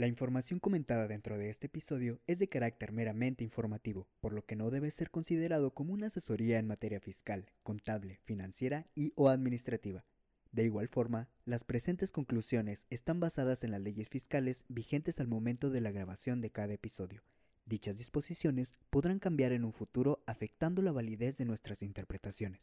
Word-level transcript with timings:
La 0.00 0.06
información 0.06 0.60
comentada 0.60 1.06
dentro 1.08 1.36
de 1.36 1.50
este 1.50 1.66
episodio 1.66 2.22
es 2.26 2.38
de 2.38 2.48
carácter 2.48 2.90
meramente 2.90 3.44
informativo, 3.44 4.08
por 4.20 4.32
lo 4.32 4.46
que 4.46 4.56
no 4.56 4.70
debe 4.70 4.90
ser 4.90 5.10
considerado 5.10 5.74
como 5.74 5.92
una 5.92 6.06
asesoría 6.06 6.58
en 6.58 6.66
materia 6.66 7.00
fiscal, 7.00 7.50
contable, 7.62 8.18
financiera 8.24 8.86
y 8.94 9.12
o 9.14 9.28
administrativa. 9.28 10.06
De 10.52 10.64
igual 10.64 10.88
forma, 10.88 11.28
las 11.44 11.64
presentes 11.64 12.12
conclusiones 12.12 12.86
están 12.88 13.20
basadas 13.20 13.62
en 13.62 13.72
las 13.72 13.82
leyes 13.82 14.08
fiscales 14.08 14.64
vigentes 14.68 15.20
al 15.20 15.28
momento 15.28 15.68
de 15.68 15.82
la 15.82 15.90
grabación 15.90 16.40
de 16.40 16.48
cada 16.48 16.72
episodio. 16.72 17.22
Dichas 17.66 17.98
disposiciones 17.98 18.72
podrán 18.88 19.18
cambiar 19.18 19.52
en 19.52 19.66
un 19.66 19.74
futuro 19.74 20.24
afectando 20.26 20.80
la 20.80 20.92
validez 20.92 21.36
de 21.36 21.44
nuestras 21.44 21.82
interpretaciones 21.82 22.62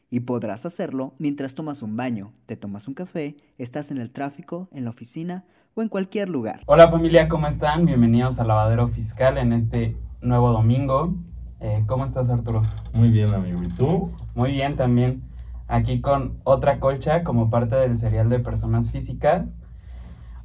y 0.11 0.19
podrás 0.19 0.65
hacerlo 0.65 1.13
mientras 1.17 1.55
tomas 1.55 1.81
un 1.81 1.95
baño, 1.95 2.33
te 2.45 2.57
tomas 2.57 2.87
un 2.89 2.93
café, 2.93 3.37
estás 3.57 3.91
en 3.91 3.97
el 3.97 4.11
tráfico, 4.11 4.67
en 4.73 4.83
la 4.83 4.89
oficina 4.89 5.45
o 5.73 5.81
en 5.81 5.87
cualquier 5.87 6.29
lugar. 6.29 6.61
Hola 6.65 6.91
familia, 6.91 7.29
¿cómo 7.29 7.47
están? 7.47 7.85
Bienvenidos 7.85 8.37
a 8.37 8.43
Lavadero 8.43 8.89
Fiscal 8.89 9.37
en 9.37 9.53
este 9.53 9.95
nuevo 10.21 10.51
domingo. 10.51 11.15
Eh, 11.61 11.85
¿Cómo 11.87 12.03
estás 12.03 12.29
Arturo? 12.29 12.61
Muy 12.93 13.09
bien 13.09 13.33
amigo, 13.33 13.63
¿y 13.63 13.69
tú? 13.69 14.11
Muy 14.35 14.51
bien 14.51 14.75
también. 14.75 15.23
Aquí 15.69 16.01
con 16.01 16.39
otra 16.43 16.81
colcha 16.81 17.23
como 17.23 17.49
parte 17.49 17.77
del 17.77 17.97
serial 17.97 18.29
de 18.29 18.39
personas 18.39 18.91
físicas. 18.91 19.57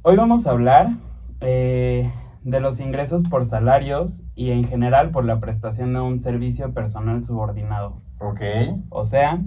Hoy 0.01 0.15
vamos 0.15 0.47
a 0.47 0.51
hablar 0.51 0.91
eh, 1.41 2.09
de 2.47 2.61
los 2.61 2.79
ingresos 2.79 3.25
por 3.25 3.43
salarios 3.43 4.23
y 4.33 4.51
en 4.51 4.63
general 4.63 5.11
por 5.11 5.25
la 5.25 5.41
prestación 5.41 5.91
de 5.91 5.99
un 5.99 6.21
servicio 6.21 6.73
personal 6.73 7.21
subordinado. 7.25 8.01
Ok. 8.21 8.39
O 8.87 9.03
sea, 9.03 9.41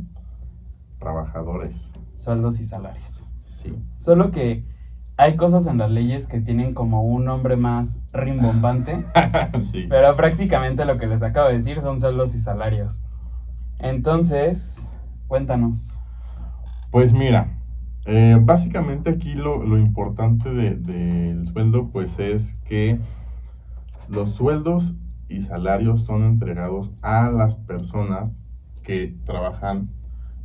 trabajadores. 0.98 1.94
Sueldos 2.12 2.60
y 2.60 2.64
salarios. 2.64 3.22
Sí. 3.42 3.74
Solo 3.96 4.30
que 4.30 4.66
hay 5.16 5.36
cosas 5.36 5.66
en 5.66 5.78
las 5.78 5.90
leyes 5.90 6.26
que 6.26 6.40
tienen 6.42 6.74
como 6.74 7.02
un 7.02 7.24
nombre 7.24 7.56
más 7.56 7.98
rimbombante. 8.12 9.02
sí. 9.62 9.86
Pero 9.88 10.14
prácticamente 10.14 10.84
lo 10.84 10.98
que 10.98 11.06
les 11.06 11.22
acabo 11.22 11.48
de 11.48 11.54
decir 11.54 11.80
son 11.80 12.00
sueldos 12.00 12.34
y 12.34 12.38
salarios. 12.38 13.00
Entonces, 13.78 14.86
cuéntanos. 15.26 16.04
Pues 16.90 17.14
mira, 17.14 17.59
eh, 18.06 18.38
básicamente 18.40 19.10
aquí 19.10 19.34
lo, 19.34 19.62
lo 19.64 19.78
importante 19.78 20.52
del 20.52 20.82
de, 20.82 21.44
sueldo 21.52 21.90
pues 21.90 22.18
es 22.18 22.54
que 22.64 22.98
los 24.08 24.30
sueldos 24.30 24.94
y 25.28 25.42
salarios 25.42 26.04
son 26.04 26.24
entregados 26.24 26.90
a 27.02 27.30
las 27.30 27.54
personas 27.54 28.42
que 28.82 29.16
trabajan 29.24 29.90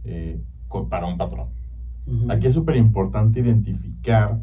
eh, 0.04 0.42
para 0.90 1.08
un 1.08 1.18
patrón. 1.18 1.48
Aquí 2.30 2.48
es 2.48 2.54
súper 2.54 2.76
importante 2.76 3.40
identificar 3.40 4.40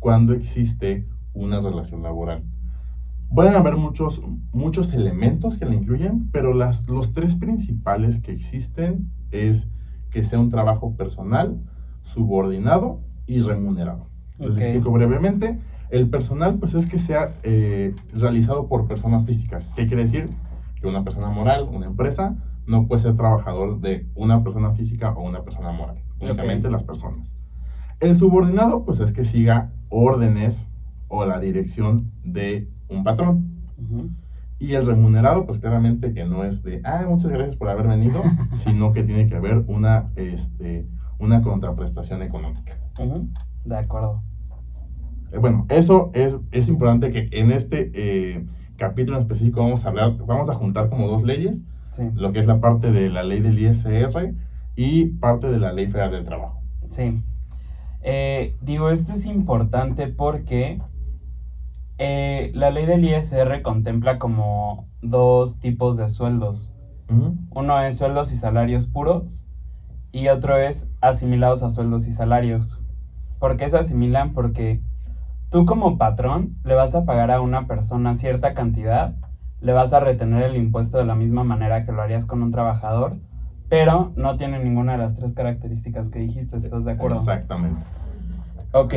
cuando 0.00 0.32
existe 0.32 1.06
una 1.32 1.60
relación 1.60 2.02
laboral. 2.02 2.42
Pueden 3.32 3.54
haber 3.54 3.76
muchos, 3.76 4.20
muchos 4.52 4.92
elementos 4.92 5.58
que 5.58 5.66
la 5.66 5.74
incluyen, 5.74 6.30
pero 6.30 6.54
las, 6.54 6.88
los 6.88 7.12
tres 7.12 7.36
principales 7.36 8.20
que 8.20 8.32
existen 8.32 9.10
es 9.30 9.68
que 10.10 10.24
sea 10.24 10.38
un 10.40 10.50
trabajo 10.50 10.96
personal, 10.96 11.60
subordinado 12.04 13.00
y 13.26 13.40
remunerado. 13.40 14.06
Les 14.38 14.56
explico 14.58 14.92
brevemente. 14.92 15.58
El 15.90 16.08
personal, 16.08 16.58
pues 16.58 16.74
es 16.74 16.86
que 16.86 16.98
sea 16.98 17.30
eh, 17.42 17.94
realizado 18.12 18.68
por 18.68 18.86
personas 18.86 19.26
físicas. 19.26 19.70
¿Qué 19.76 19.86
quiere 19.86 20.02
decir? 20.02 20.30
Que 20.80 20.86
una 20.86 21.04
persona 21.04 21.28
moral, 21.28 21.68
una 21.70 21.86
empresa, 21.86 22.36
no 22.66 22.86
puede 22.86 23.02
ser 23.02 23.16
trabajador 23.16 23.80
de 23.80 24.08
una 24.14 24.42
persona 24.42 24.72
física 24.72 25.12
o 25.12 25.22
una 25.22 25.42
persona 25.42 25.72
moral, 25.72 26.02
únicamente 26.20 26.70
las 26.70 26.82
personas. 26.82 27.36
El 28.00 28.16
subordinado, 28.16 28.84
pues 28.84 29.00
es 29.00 29.12
que 29.12 29.24
siga 29.24 29.72
órdenes 29.88 30.68
o 31.08 31.24
la 31.24 31.38
dirección 31.38 32.10
de 32.24 32.68
un 32.88 33.04
patrón. 33.04 33.50
Y 34.58 34.74
el 34.74 34.86
remunerado, 34.86 35.46
pues 35.46 35.58
claramente 35.58 36.12
que 36.12 36.24
no 36.24 36.44
es 36.44 36.62
de, 36.62 36.80
ah, 36.84 37.06
muchas 37.08 37.30
gracias 37.30 37.56
por 37.56 37.68
haber 37.68 37.88
venido, 37.88 38.22
sino 38.56 38.92
que 38.92 39.02
tiene 39.02 39.28
que 39.28 39.36
haber 39.36 39.64
una, 39.66 40.10
este, 40.16 40.86
una 41.24 41.42
contraprestación 41.42 42.22
económica. 42.22 42.78
De 43.64 43.76
acuerdo. 43.76 44.22
Eh, 45.32 45.38
bueno, 45.38 45.66
eso 45.68 46.10
es, 46.14 46.36
es 46.52 46.68
importante 46.68 47.10
que 47.10 47.28
en 47.32 47.50
este 47.50 47.90
eh, 47.94 48.46
capítulo 48.76 49.16
en 49.16 49.22
específico 49.22 49.60
vamos 49.60 49.84
a 49.84 49.88
hablar, 49.88 50.16
vamos 50.26 50.48
a 50.50 50.54
juntar 50.54 50.88
como 50.88 51.08
dos 51.08 51.22
leyes 51.22 51.64
lo 52.14 52.32
que 52.32 52.40
es 52.40 52.46
la 52.46 52.60
parte 52.60 52.90
de 52.90 53.08
la 53.08 53.22
ley 53.22 53.40
del 53.40 53.58
ISR 53.58 54.34
y 54.76 55.06
parte 55.06 55.48
de 55.48 55.58
la 55.58 55.72
ley 55.72 55.86
federal 55.86 56.10
del 56.10 56.24
trabajo. 56.24 56.60
Sí. 56.88 57.22
Eh, 58.02 58.56
digo, 58.60 58.90
esto 58.90 59.12
es 59.12 59.26
importante 59.26 60.08
porque 60.08 60.80
eh, 61.98 62.50
la 62.54 62.70
ley 62.70 62.86
del 62.86 63.04
ISR 63.04 63.62
contempla 63.62 64.18
como 64.18 64.88
dos 65.02 65.60
tipos 65.60 65.96
de 65.96 66.08
sueldos. 66.08 66.76
Uno 67.50 67.80
es 67.82 67.98
sueldos 67.98 68.32
y 68.32 68.36
salarios 68.36 68.86
puros 68.86 69.48
y 70.14 70.28
otro 70.28 70.56
es 70.56 70.88
asimilados 71.00 71.64
a 71.64 71.70
sueldos 71.70 72.06
y 72.06 72.12
salarios. 72.12 72.80
¿Por 73.40 73.56
qué 73.56 73.68
se 73.68 73.76
asimilan? 73.76 74.32
Porque 74.32 74.80
tú 75.50 75.66
como 75.66 75.98
patrón 75.98 76.56
le 76.64 76.74
vas 76.74 76.94
a 76.94 77.04
pagar 77.04 77.32
a 77.32 77.40
una 77.40 77.66
persona 77.66 78.14
cierta 78.14 78.54
cantidad 78.54 79.16
le 79.60 79.72
vas 79.72 79.92
a 79.92 80.00
retener 80.00 80.42
el 80.44 80.56
impuesto 80.56 80.98
de 80.98 81.04
la 81.04 81.14
misma 81.14 81.42
manera 81.42 81.84
que 81.84 81.92
lo 81.92 82.02
harías 82.02 82.26
con 82.26 82.42
un 82.42 82.52
trabajador, 82.52 83.16
pero 83.70 84.12
no 84.14 84.36
tiene 84.36 84.62
ninguna 84.62 84.92
de 84.92 84.98
las 84.98 85.16
tres 85.16 85.32
características 85.32 86.10
que 86.10 86.18
dijiste, 86.18 86.56
¿estás 86.58 86.84
de 86.84 86.92
acuerdo? 86.92 87.18
Exactamente. 87.18 87.82
Ok, 88.72 88.94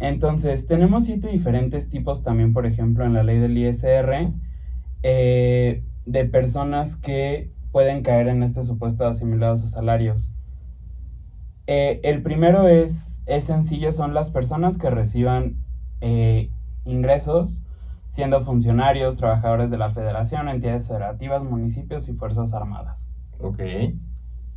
entonces 0.00 0.66
tenemos 0.66 1.04
siete 1.04 1.28
diferentes 1.28 1.90
tipos 1.90 2.22
también, 2.22 2.54
por 2.54 2.64
ejemplo, 2.64 3.04
en 3.04 3.12
la 3.12 3.22
ley 3.22 3.38
del 3.38 3.58
ISR, 3.58 4.32
eh, 5.02 5.84
de 6.06 6.24
personas 6.24 6.96
que 6.96 7.52
pueden 7.70 8.02
caer 8.02 8.28
en 8.28 8.42
este 8.42 8.64
supuesto 8.64 9.04
de 9.04 9.10
asimilados 9.10 9.64
a 9.64 9.66
salarios. 9.66 10.35
Eh, 11.66 12.00
el 12.04 12.22
primero 12.22 12.68
es, 12.68 13.24
es 13.26 13.44
sencillo, 13.44 13.92
son 13.92 14.14
las 14.14 14.30
personas 14.30 14.78
que 14.78 14.90
reciban 14.90 15.56
eh, 16.00 16.50
ingresos 16.84 17.66
siendo 18.08 18.44
funcionarios, 18.44 19.16
trabajadores 19.16 19.70
de 19.70 19.78
la 19.78 19.90
federación, 19.90 20.48
entidades 20.48 20.86
federativas, 20.86 21.42
municipios 21.42 22.08
y 22.08 22.14
fuerzas 22.14 22.54
armadas. 22.54 23.10
Ok. 23.40 23.60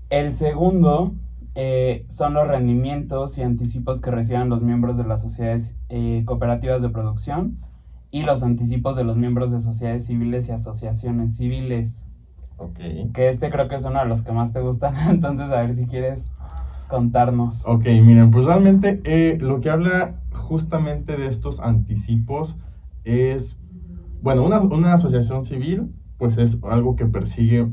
El 0.09 0.35
segundo 0.35 1.13
eh, 1.55 2.05
son 2.07 2.35
los 2.35 2.47
rendimientos 2.47 3.37
y 3.37 3.41
anticipos 3.41 4.01
que 4.01 4.11
reciban 4.11 4.49
los 4.49 4.61
miembros 4.61 4.97
de 4.97 5.03
las 5.03 5.21
sociedades 5.21 5.77
cooperativas 6.25 6.81
de 6.81 6.89
producción 6.89 7.57
y 8.11 8.23
los 8.23 8.43
anticipos 8.43 8.95
de 8.95 9.03
los 9.03 9.17
miembros 9.17 9.51
de 9.51 9.59
sociedades 9.59 10.05
civiles 10.05 10.47
y 10.47 10.51
asociaciones 10.51 11.35
civiles. 11.35 12.05
Ok. 12.57 12.79
Que 13.13 13.29
este 13.29 13.49
creo 13.49 13.67
que 13.67 13.75
es 13.75 13.85
uno 13.85 13.99
de 13.99 14.05
los 14.05 14.21
que 14.21 14.31
más 14.31 14.53
te 14.53 14.61
gustan, 14.61 14.95
entonces 15.09 15.51
a 15.51 15.61
ver 15.61 15.75
si 15.75 15.85
quieres 15.85 16.31
contarnos. 16.89 17.63
Ok, 17.65 17.85
miren, 18.03 18.31
pues 18.31 18.43
realmente 18.43 19.01
eh, 19.05 19.37
lo 19.39 19.61
que 19.61 19.69
habla 19.69 20.19
justamente 20.33 21.15
de 21.15 21.27
estos 21.27 21.61
anticipos 21.61 22.57
es, 23.05 23.59
bueno, 24.21 24.43
una, 24.43 24.93
asociación 24.93 25.45
civil, 25.45 25.93
pues 26.17 26.37
es 26.37 26.57
algo 26.63 26.97
que 26.97 27.05
persigue 27.05 27.71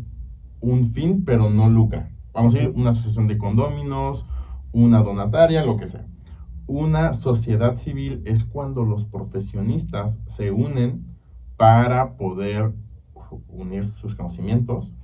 un 0.60 0.90
fin, 0.90 1.24
pero 1.24 1.50
no 1.50 1.68
lucra. 1.68 2.12
Vamos 2.32 2.54
a 2.54 2.62
ir 2.62 2.72
una 2.76 2.90
asociación 2.90 3.26
de 3.26 3.38
condóminos, 3.38 4.26
una 4.72 5.02
donataria, 5.02 5.64
lo 5.64 5.76
que 5.76 5.88
sea. 5.88 6.06
Una 6.66 7.14
sociedad 7.14 7.76
civil 7.76 8.22
es 8.26 8.44
cuando 8.44 8.84
los 8.84 9.04
profesionistas 9.04 10.18
se 10.26 10.50
unen 10.50 11.06
para 11.56 12.16
poder 12.16 12.72
unir 13.48 13.92
sus 14.00 14.14
conocimientos 14.14 14.94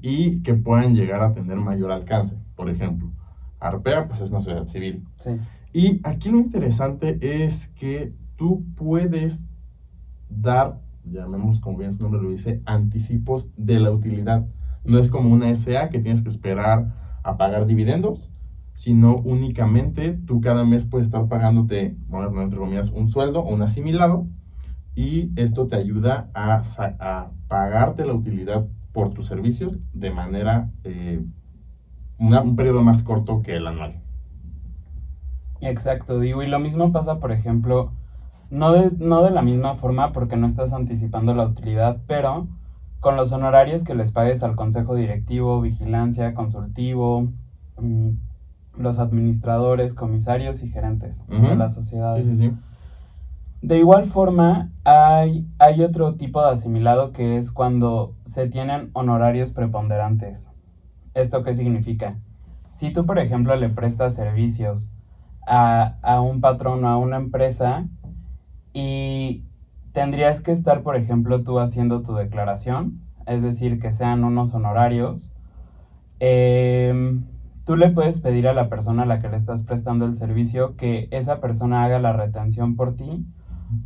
y 0.00 0.42
que 0.42 0.54
puedan 0.54 0.94
llegar 0.94 1.22
a 1.22 1.32
tener 1.32 1.56
mayor 1.56 1.90
alcance. 1.90 2.36
Por 2.54 2.70
ejemplo, 2.70 3.10
Arpea 3.60 4.08
pues 4.08 4.20
es 4.20 4.30
una 4.30 4.40
sociedad 4.40 4.66
civil. 4.66 5.04
Y 5.72 6.00
aquí 6.04 6.30
lo 6.30 6.38
interesante 6.38 7.18
es 7.44 7.68
que 7.68 8.14
tú 8.36 8.64
puedes 8.76 9.44
dar, 10.28 10.80
llamemos 11.04 11.60
como 11.60 11.78
bien 11.78 11.92
su 11.94 12.02
nombre 12.02 12.22
lo 12.22 12.30
dice, 12.30 12.62
anticipos 12.66 13.48
de 13.56 13.80
la 13.80 13.90
utilidad. 13.90 14.46
No 14.84 14.98
es 14.98 15.08
como 15.08 15.32
una 15.32 15.54
SA 15.56 15.90
que 15.90 16.00
tienes 16.00 16.22
que 16.22 16.28
esperar 16.28 16.94
a 17.22 17.36
pagar 17.36 17.66
dividendos, 17.66 18.32
sino 18.74 19.16
únicamente 19.16 20.12
tú 20.12 20.40
cada 20.40 20.64
mes 20.64 20.84
puedes 20.84 21.08
estar 21.08 21.26
pagándote, 21.28 21.96
bueno, 22.08 22.40
entre 22.42 22.58
comillas, 22.58 22.90
un 22.90 23.08
sueldo 23.08 23.40
o 23.40 23.54
un 23.54 23.62
asimilado 23.62 24.26
y 24.94 25.30
esto 25.36 25.66
te 25.66 25.76
ayuda 25.76 26.30
a, 26.34 26.62
a 26.78 27.30
pagarte 27.48 28.06
la 28.06 28.14
utilidad 28.14 28.66
por 28.92 29.12
tus 29.12 29.26
servicios 29.26 29.78
de 29.92 30.10
manera, 30.10 30.70
eh, 30.84 31.22
un 32.18 32.56
periodo 32.56 32.82
más 32.82 33.02
corto 33.02 33.42
que 33.42 33.56
el 33.56 33.66
anual. 33.66 34.00
Exacto, 35.60 36.20
digo, 36.20 36.42
y 36.42 36.46
lo 36.46 36.58
mismo 36.58 36.92
pasa, 36.92 37.18
por 37.18 37.32
ejemplo, 37.32 37.92
no 38.50 38.72
de, 38.72 38.92
no 38.98 39.22
de 39.22 39.30
la 39.30 39.42
misma 39.42 39.74
forma 39.74 40.12
porque 40.12 40.36
no 40.36 40.46
estás 40.46 40.72
anticipando 40.72 41.34
la 41.34 41.46
utilidad, 41.46 41.98
pero 42.06 42.46
con 43.00 43.16
los 43.16 43.32
honorarios 43.32 43.84
que 43.84 43.94
les 43.94 44.12
pagues 44.12 44.42
al 44.42 44.56
consejo 44.56 44.94
directivo, 44.94 45.60
vigilancia, 45.60 46.34
consultivo, 46.34 47.28
mm, 47.78 48.10
los 48.78 48.98
administradores, 48.98 49.94
comisarios 49.94 50.62
y 50.62 50.68
gerentes 50.68 51.26
de 51.28 51.56
la 51.56 51.70
sociedad. 51.70 52.16
Sí, 52.16 52.24
sí, 52.24 52.36
sí. 52.36 52.52
De 53.62 53.78
igual 53.78 54.04
forma, 54.04 54.70
hay, 54.84 55.46
hay 55.58 55.82
otro 55.82 56.14
tipo 56.14 56.44
de 56.44 56.50
asimilado 56.50 57.12
que 57.12 57.36
es 57.38 57.52
cuando 57.52 58.14
se 58.24 58.48
tienen 58.48 58.90
honorarios 58.92 59.52
preponderantes. 59.52 60.50
¿Esto 61.16 61.42
qué 61.42 61.54
significa? 61.54 62.18
Si 62.74 62.92
tú, 62.92 63.06
por 63.06 63.18
ejemplo, 63.18 63.56
le 63.56 63.70
prestas 63.70 64.14
servicios 64.14 64.94
a, 65.46 65.96
a 66.02 66.20
un 66.20 66.42
patrón 66.42 66.84
o 66.84 66.88
a 66.88 66.98
una 66.98 67.16
empresa 67.16 67.86
y 68.74 69.42
tendrías 69.92 70.42
que 70.42 70.52
estar, 70.52 70.82
por 70.82 70.94
ejemplo, 70.94 71.42
tú 71.42 71.58
haciendo 71.58 72.02
tu 72.02 72.14
declaración, 72.14 73.00
es 73.26 73.40
decir, 73.40 73.80
que 73.80 73.92
sean 73.92 74.24
unos 74.24 74.52
honorarios, 74.52 75.34
em, 76.20 77.24
tú 77.64 77.76
le 77.76 77.88
puedes 77.88 78.20
pedir 78.20 78.46
a 78.46 78.52
la 78.52 78.68
persona 78.68 79.04
a 79.04 79.06
la 79.06 79.18
que 79.18 79.30
le 79.30 79.38
estás 79.38 79.62
prestando 79.62 80.04
el 80.04 80.16
servicio 80.16 80.76
que 80.76 81.08
esa 81.12 81.40
persona 81.40 81.82
haga 81.82 81.98
la 81.98 82.12
retención 82.12 82.76
por 82.76 82.94
ti 82.94 83.24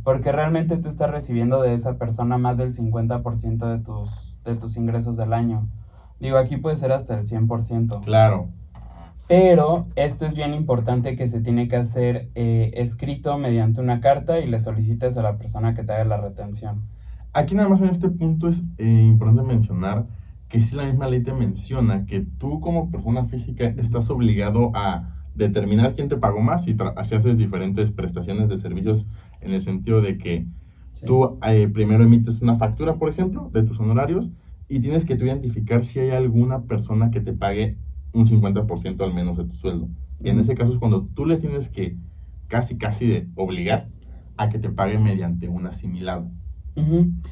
porque 0.03 0.31
realmente 0.31 0.77
tú 0.77 0.87
estás 0.87 1.09
recibiendo 1.09 1.61
de 1.61 1.73
esa 1.73 1.97
persona 1.97 2.37
más 2.37 2.57
del 2.57 2.73
50% 2.73 3.65
de 3.67 3.79
tus, 3.79 4.37
de 4.43 4.55
tus 4.55 4.77
ingresos 4.77 5.17
del 5.17 5.33
año. 5.33 5.67
Digo, 6.21 6.37
aquí 6.37 6.57
puede 6.57 6.75
ser 6.75 6.91
hasta 6.91 7.19
el 7.19 7.25
100%. 7.25 8.03
Claro. 8.03 8.49
Pero 9.27 9.87
esto 9.95 10.25
es 10.25 10.35
bien 10.35 10.53
importante 10.53 11.15
que 11.15 11.27
se 11.27 11.41
tiene 11.41 11.67
que 11.67 11.77
hacer 11.77 12.29
eh, 12.35 12.71
escrito 12.75 13.37
mediante 13.37 13.81
una 13.81 14.01
carta 14.01 14.39
y 14.39 14.47
le 14.47 14.59
solicites 14.59 15.17
a 15.17 15.23
la 15.23 15.37
persona 15.37 15.73
que 15.73 15.83
te 15.83 15.93
haga 15.93 16.05
la 16.05 16.17
retención. 16.17 16.81
Aquí 17.33 17.55
nada 17.55 17.69
más 17.69 17.81
en 17.81 17.89
este 17.89 18.09
punto 18.09 18.49
es 18.49 18.61
eh, 18.77 19.03
importante 19.07 19.41
mencionar 19.41 20.05
que 20.49 20.61
si 20.61 20.75
la 20.75 20.83
misma 20.83 21.07
ley 21.07 21.23
te 21.23 21.33
menciona 21.33 22.05
que 22.05 22.19
tú 22.19 22.59
como 22.59 22.91
persona 22.91 23.23
física 23.25 23.67
estás 23.77 24.09
obligado 24.09 24.71
a 24.75 25.15
determinar 25.33 25.95
quién 25.95 26.09
te 26.09 26.17
pagó 26.17 26.41
más 26.41 26.67
y 26.67 26.75
así 26.97 27.15
haces 27.15 27.37
diferentes 27.37 27.89
prestaciones 27.89 28.49
de 28.49 28.57
servicios 28.57 29.07
en 29.39 29.53
el 29.53 29.61
sentido 29.61 30.01
de 30.01 30.17
que 30.17 30.45
tú 31.05 31.39
eh, 31.47 31.69
primero 31.69 32.03
emites 32.03 32.41
una 32.41 32.57
factura, 32.57 32.95
por 32.95 33.09
ejemplo, 33.09 33.49
de 33.53 33.63
tus 33.63 33.79
honorarios 33.79 34.29
y 34.71 34.79
tienes 34.79 35.03
que 35.03 35.17
tú 35.17 35.25
identificar 35.25 35.83
si 35.83 35.99
hay 35.99 36.11
alguna 36.11 36.61
persona 36.61 37.11
que 37.11 37.19
te 37.19 37.33
pague 37.33 37.75
un 38.13 38.25
50% 38.25 39.03
al 39.03 39.13
menos 39.13 39.37
de 39.37 39.43
tu 39.43 39.57
sueldo. 39.57 39.89
Y 40.23 40.29
en 40.29 40.39
ese 40.39 40.55
caso 40.55 40.71
es 40.71 40.79
cuando 40.79 41.07
tú 41.07 41.25
le 41.25 41.35
tienes 41.35 41.67
que 41.67 41.97
casi, 42.47 42.77
casi 42.77 43.05
de 43.05 43.27
obligar 43.35 43.89
a 44.37 44.47
que 44.47 44.59
te 44.59 44.69
pague 44.69 44.97
mediante 44.97 45.49
un 45.49 45.67
asimilado. 45.67 46.31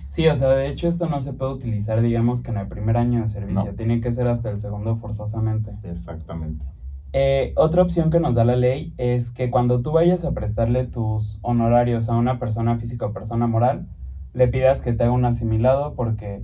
Sí, 0.10 0.28
o 0.28 0.36
sea, 0.36 0.50
de 0.50 0.68
hecho 0.68 0.90
esto 0.90 1.08
no 1.08 1.22
se 1.22 1.32
puede 1.32 1.54
utilizar, 1.54 2.02
digamos, 2.02 2.42
que 2.42 2.52
en 2.52 2.58
el 2.58 2.68
primer 2.68 2.98
año 2.98 3.22
de 3.22 3.30
servicio, 3.30 3.74
tiene 3.74 4.02
que 4.02 4.12
ser 4.12 4.28
hasta 4.28 4.50
el 4.50 4.60
segundo 4.60 4.98
forzosamente. 4.98 5.72
Exactamente. 5.84 6.66
Eh, 7.14 7.54
otra 7.56 7.84
opción 7.84 8.10
que 8.12 8.20
nos 8.20 8.36
da 8.36 8.44
la 8.44 8.58
ley 8.58 8.94
es 8.98 9.32
que 9.32 9.50
cuando 9.50 9.82
tú 9.82 9.94
vayas 9.94 10.26
a 10.26 10.34
prestarle 10.34 10.84
tus 10.88 11.40
honorarios 11.42 12.10
a 12.10 12.18
una 12.18 12.38
persona 12.38 12.78
física 12.78 13.06
o 13.06 13.14
persona 13.14 13.48
moral, 13.48 13.88
le 14.34 14.50
pidas 14.50 14.82
que 14.82 14.92
te 14.92 15.04
haga 15.04 15.14
un 15.14 15.24
asimilado 15.24 15.96
porque 15.96 16.44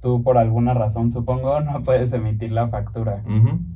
tú 0.00 0.22
por 0.22 0.38
alguna 0.38 0.74
razón, 0.74 1.10
supongo, 1.10 1.60
no 1.62 1.82
puedes 1.82 2.12
emitir 2.12 2.52
la 2.52 2.68
factura. 2.68 3.22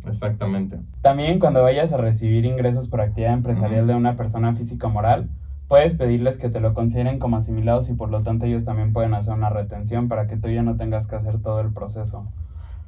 exactamente. 0.06 0.78
También 1.02 1.38
cuando 1.38 1.62
vayas 1.62 1.92
a 1.92 1.96
recibir 1.96 2.44
ingresos 2.44 2.88
por 2.88 3.00
actividad 3.00 3.34
empresarial 3.34 3.86
de 3.86 3.94
una 3.94 4.16
persona 4.16 4.54
física 4.54 4.86
o 4.86 4.90
moral, 4.90 5.28
puedes 5.68 5.94
pedirles 5.94 6.38
que 6.38 6.48
te 6.48 6.60
lo 6.60 6.74
consideren 6.74 7.18
como 7.18 7.36
asimilados 7.36 7.88
y 7.88 7.94
por 7.94 8.10
lo 8.10 8.22
tanto 8.22 8.46
ellos 8.46 8.64
también 8.64 8.92
pueden 8.92 9.14
hacer 9.14 9.34
una 9.34 9.50
retención 9.50 10.08
para 10.08 10.26
que 10.26 10.36
tú 10.36 10.48
ya 10.48 10.62
no 10.62 10.76
tengas 10.76 11.06
que 11.06 11.16
hacer 11.16 11.40
todo 11.40 11.60
el 11.60 11.72
proceso. 11.72 12.26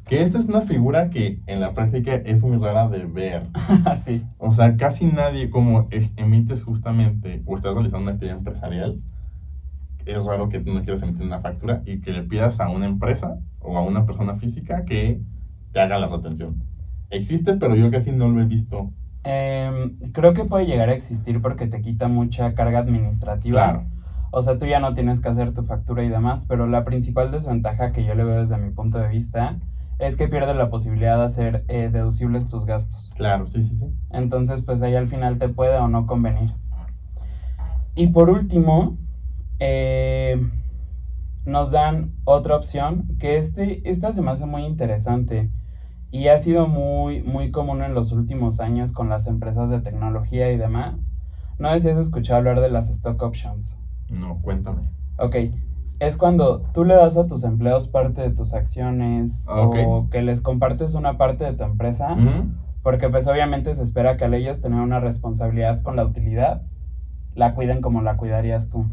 Que 0.07 0.23
esta 0.23 0.39
es 0.39 0.49
una 0.49 0.61
figura 0.61 1.11
que 1.11 1.41
en 1.47 1.61
la 1.61 1.75
práctica 1.75 2.15
es 2.15 2.45
muy 2.45 2.59
rara 2.59 2.89
de 2.89 3.07
ver. 3.07 3.49
sí. 3.97 4.25
O 4.39 4.53
sea, 4.53 4.77
casi 4.77 5.07
nadie, 5.07 5.51
como 5.51 5.89
emites 6.17 6.63
justamente 6.63 7.43
o 7.45 7.57
estás 7.57 7.75
realizando 7.75 8.05
una 8.05 8.13
actividad 8.13 8.39
empresarial, 8.39 9.01
es 10.07 10.25
raro 10.25 10.49
que 10.49 10.61
tú 10.61 10.73
no 10.73 10.83
quieras 10.83 11.03
emitir 11.03 11.27
una 11.27 11.41
factura 11.41 11.83
y 11.85 12.01
que 12.01 12.13
le 12.13 12.23
pidas 12.23 12.61
a 12.61 12.69
una 12.69 12.87
empresa 12.87 13.39
o 13.61 13.77
a 13.77 13.83
una 13.83 14.07
persona 14.07 14.37
física 14.37 14.85
que 14.85 15.21
te 15.73 15.81
haga 15.81 15.99
la 15.99 16.07
retención. 16.07 16.63
Existe, 17.11 17.55
pero 17.55 17.75
yo 17.75 17.91
casi 17.91 18.13
no 18.13 18.29
lo 18.29 18.41
he 18.41 18.45
visto. 18.45 18.91
Em, 19.25 19.99
creo 20.13 20.35
que 20.35 20.45
puede 20.45 20.67
llegar 20.67 20.89
a 20.89 20.95
existir 20.95 21.43
porque 21.43 21.67
te 21.67 21.81
quita 21.81 22.09
mucha 22.09 22.55
carga 22.55 22.79
administrativa. 22.79 23.63
Claro. 23.63 23.85
O 24.31 24.43
sea, 24.43 24.59
tú 24.59 24.67
ya 24.67 24.81
no 24.81 24.95
tienes 24.95 25.21
que 25.21 25.29
hacer 25.29 25.53
tu 25.53 25.65
factura 25.65 26.05
y 26.05 26.09
demás, 26.09 26.47
pero 26.49 26.67
la 26.67 26.85
principal 26.85 27.31
desventaja 27.31 27.93
que 27.93 28.05
yo 28.05 28.15
le 28.15 28.25
veo 28.25 28.39
desde 28.39 28.59
mi 28.59 28.71
punto 28.71 28.99
de 28.99 29.09
vista 29.09 29.59
es 29.99 30.17
que 30.17 30.29
pierdes 30.29 30.57
la 30.57 30.69
posibilidad 30.69 31.17
de 31.17 31.25
hacer 31.25 31.65
eh, 31.69 31.89
deducibles 31.93 32.49
tus 32.49 32.67
gastos. 32.67 33.13
Claro, 33.17 33.47
sí, 33.47 33.63
sí, 33.63 33.77
sí. 33.79 33.87
Entonces, 34.11 34.63
pues 34.63 34.83
ahí 34.83 34.95
al 34.95 35.09
final 35.09 35.39
te 35.39 35.49
puede 35.49 35.77
o 35.77 35.89
no 35.89 36.07
convenir. 36.07 36.53
Y 37.95 38.09
por 38.09 38.29
último, 38.29 38.99
eh, 39.59 40.41
nos 41.45 41.71
dan 41.71 42.13
otra 42.25 42.57
opción, 42.57 43.17
que 43.19 43.37
este, 43.37 43.89
esta 43.89 44.13
se 44.13 44.23
me 44.23 44.31
hace 44.31 44.47
muy 44.47 44.65
interesante 44.65 45.51
y 46.11 46.29
ha 46.29 46.39
sido 46.39 46.67
muy, 46.67 47.23
muy 47.23 47.51
común 47.51 47.83
en 47.83 47.95
los 47.95 48.13
últimos 48.13 48.61
años 48.61 48.93
con 48.93 49.09
las 49.09 49.27
empresas 49.27 49.71
de 49.71 49.81
tecnología 49.81 50.51
y 50.53 50.57
demás. 50.57 51.13
No 51.59 51.71
sé 51.73 51.81
si 51.81 51.89
has 51.89 51.99
escuchado 51.99 52.39
hablar 52.39 52.61
de 52.61 52.71
las 52.71 52.91
stock 52.91 53.21
options. 53.23 53.79
No, 54.09 54.41
cuéntame. 54.43 54.91
Ok, 55.19 55.37
es 55.99 56.17
cuando 56.17 56.61
tú 56.75 56.85
le 56.85 56.95
das 56.95 57.17
a 57.17 57.27
tus 57.27 57.45
empleados 57.45 57.89
parte 57.89 58.23
de 58.23 58.31
tus 58.31 58.53
acciones 58.55 59.47
ah, 59.49 59.63
o 59.63 60.09
que 60.11 60.23
les 60.23 60.41
compartes 60.41 60.95
una 60.95 61.17
parte 61.17 61.45
de 61.45 61.53
tu 61.55 61.65
empresa, 61.65 62.17
porque 62.83 63.09
pues 63.09 63.27
obviamente 63.27 63.75
se 63.75 63.83
espera 63.83 64.17
que 64.17 64.25
al 64.25 64.35
ellos 64.35 64.61
tener 64.61 64.81
una 64.81 65.01
responsabilidad 65.01 65.83
con 65.83 65.97
la 65.97 66.05
utilidad, 66.05 66.63
la 67.35 67.55
cuiden 67.55 67.81
como 67.81 68.03
la 68.03 68.17
cuidarías 68.17 68.69
tú. 68.69 68.87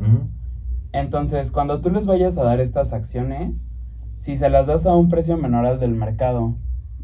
Entonces, 0.94 1.52
cuando 1.52 1.82
tú 1.82 1.90
les 1.90 2.06
vayas 2.06 2.38
a 2.38 2.44
dar 2.44 2.62
estas 2.62 2.94
acciones, 2.94 3.70
si 4.18 4.38
se 4.38 4.50
las 4.50 4.68
das 4.68 4.86
a 4.86 4.96
un 4.96 5.10
precio 5.10 5.38
menor 5.38 5.66
al 5.66 5.80
del 5.80 5.96
mercado 5.96 6.56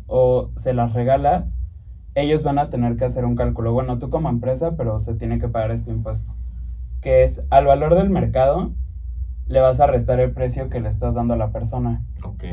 o 0.07 0.51
se 0.55 0.73
las 0.73 0.93
regalas, 0.93 1.59
ellos 2.15 2.43
van 2.43 2.59
a 2.59 2.69
tener 2.69 2.95
que 2.95 3.05
hacer 3.05 3.25
un 3.25 3.35
cálculo. 3.35 3.73
Bueno, 3.73 3.99
tú 3.99 4.09
como 4.09 4.29
empresa, 4.29 4.77
pero 4.77 4.99
se 4.99 5.15
tiene 5.15 5.39
que 5.39 5.49
pagar 5.49 5.71
este 5.71 5.91
impuesto, 5.91 6.33
que 7.01 7.23
es 7.23 7.43
al 7.49 7.65
valor 7.65 7.95
del 7.95 8.09
mercado 8.09 8.71
le 9.49 9.59
vas 9.59 9.79
a 9.79 9.87
restar 9.87 10.19
el 10.19 10.31
precio 10.31 10.69
que 10.69 10.79
le 10.79 10.89
estás 10.89 11.15
dando 11.15 11.33
a 11.33 11.37
la 11.37 11.51
persona. 11.51 12.05
Ok. 12.23 12.43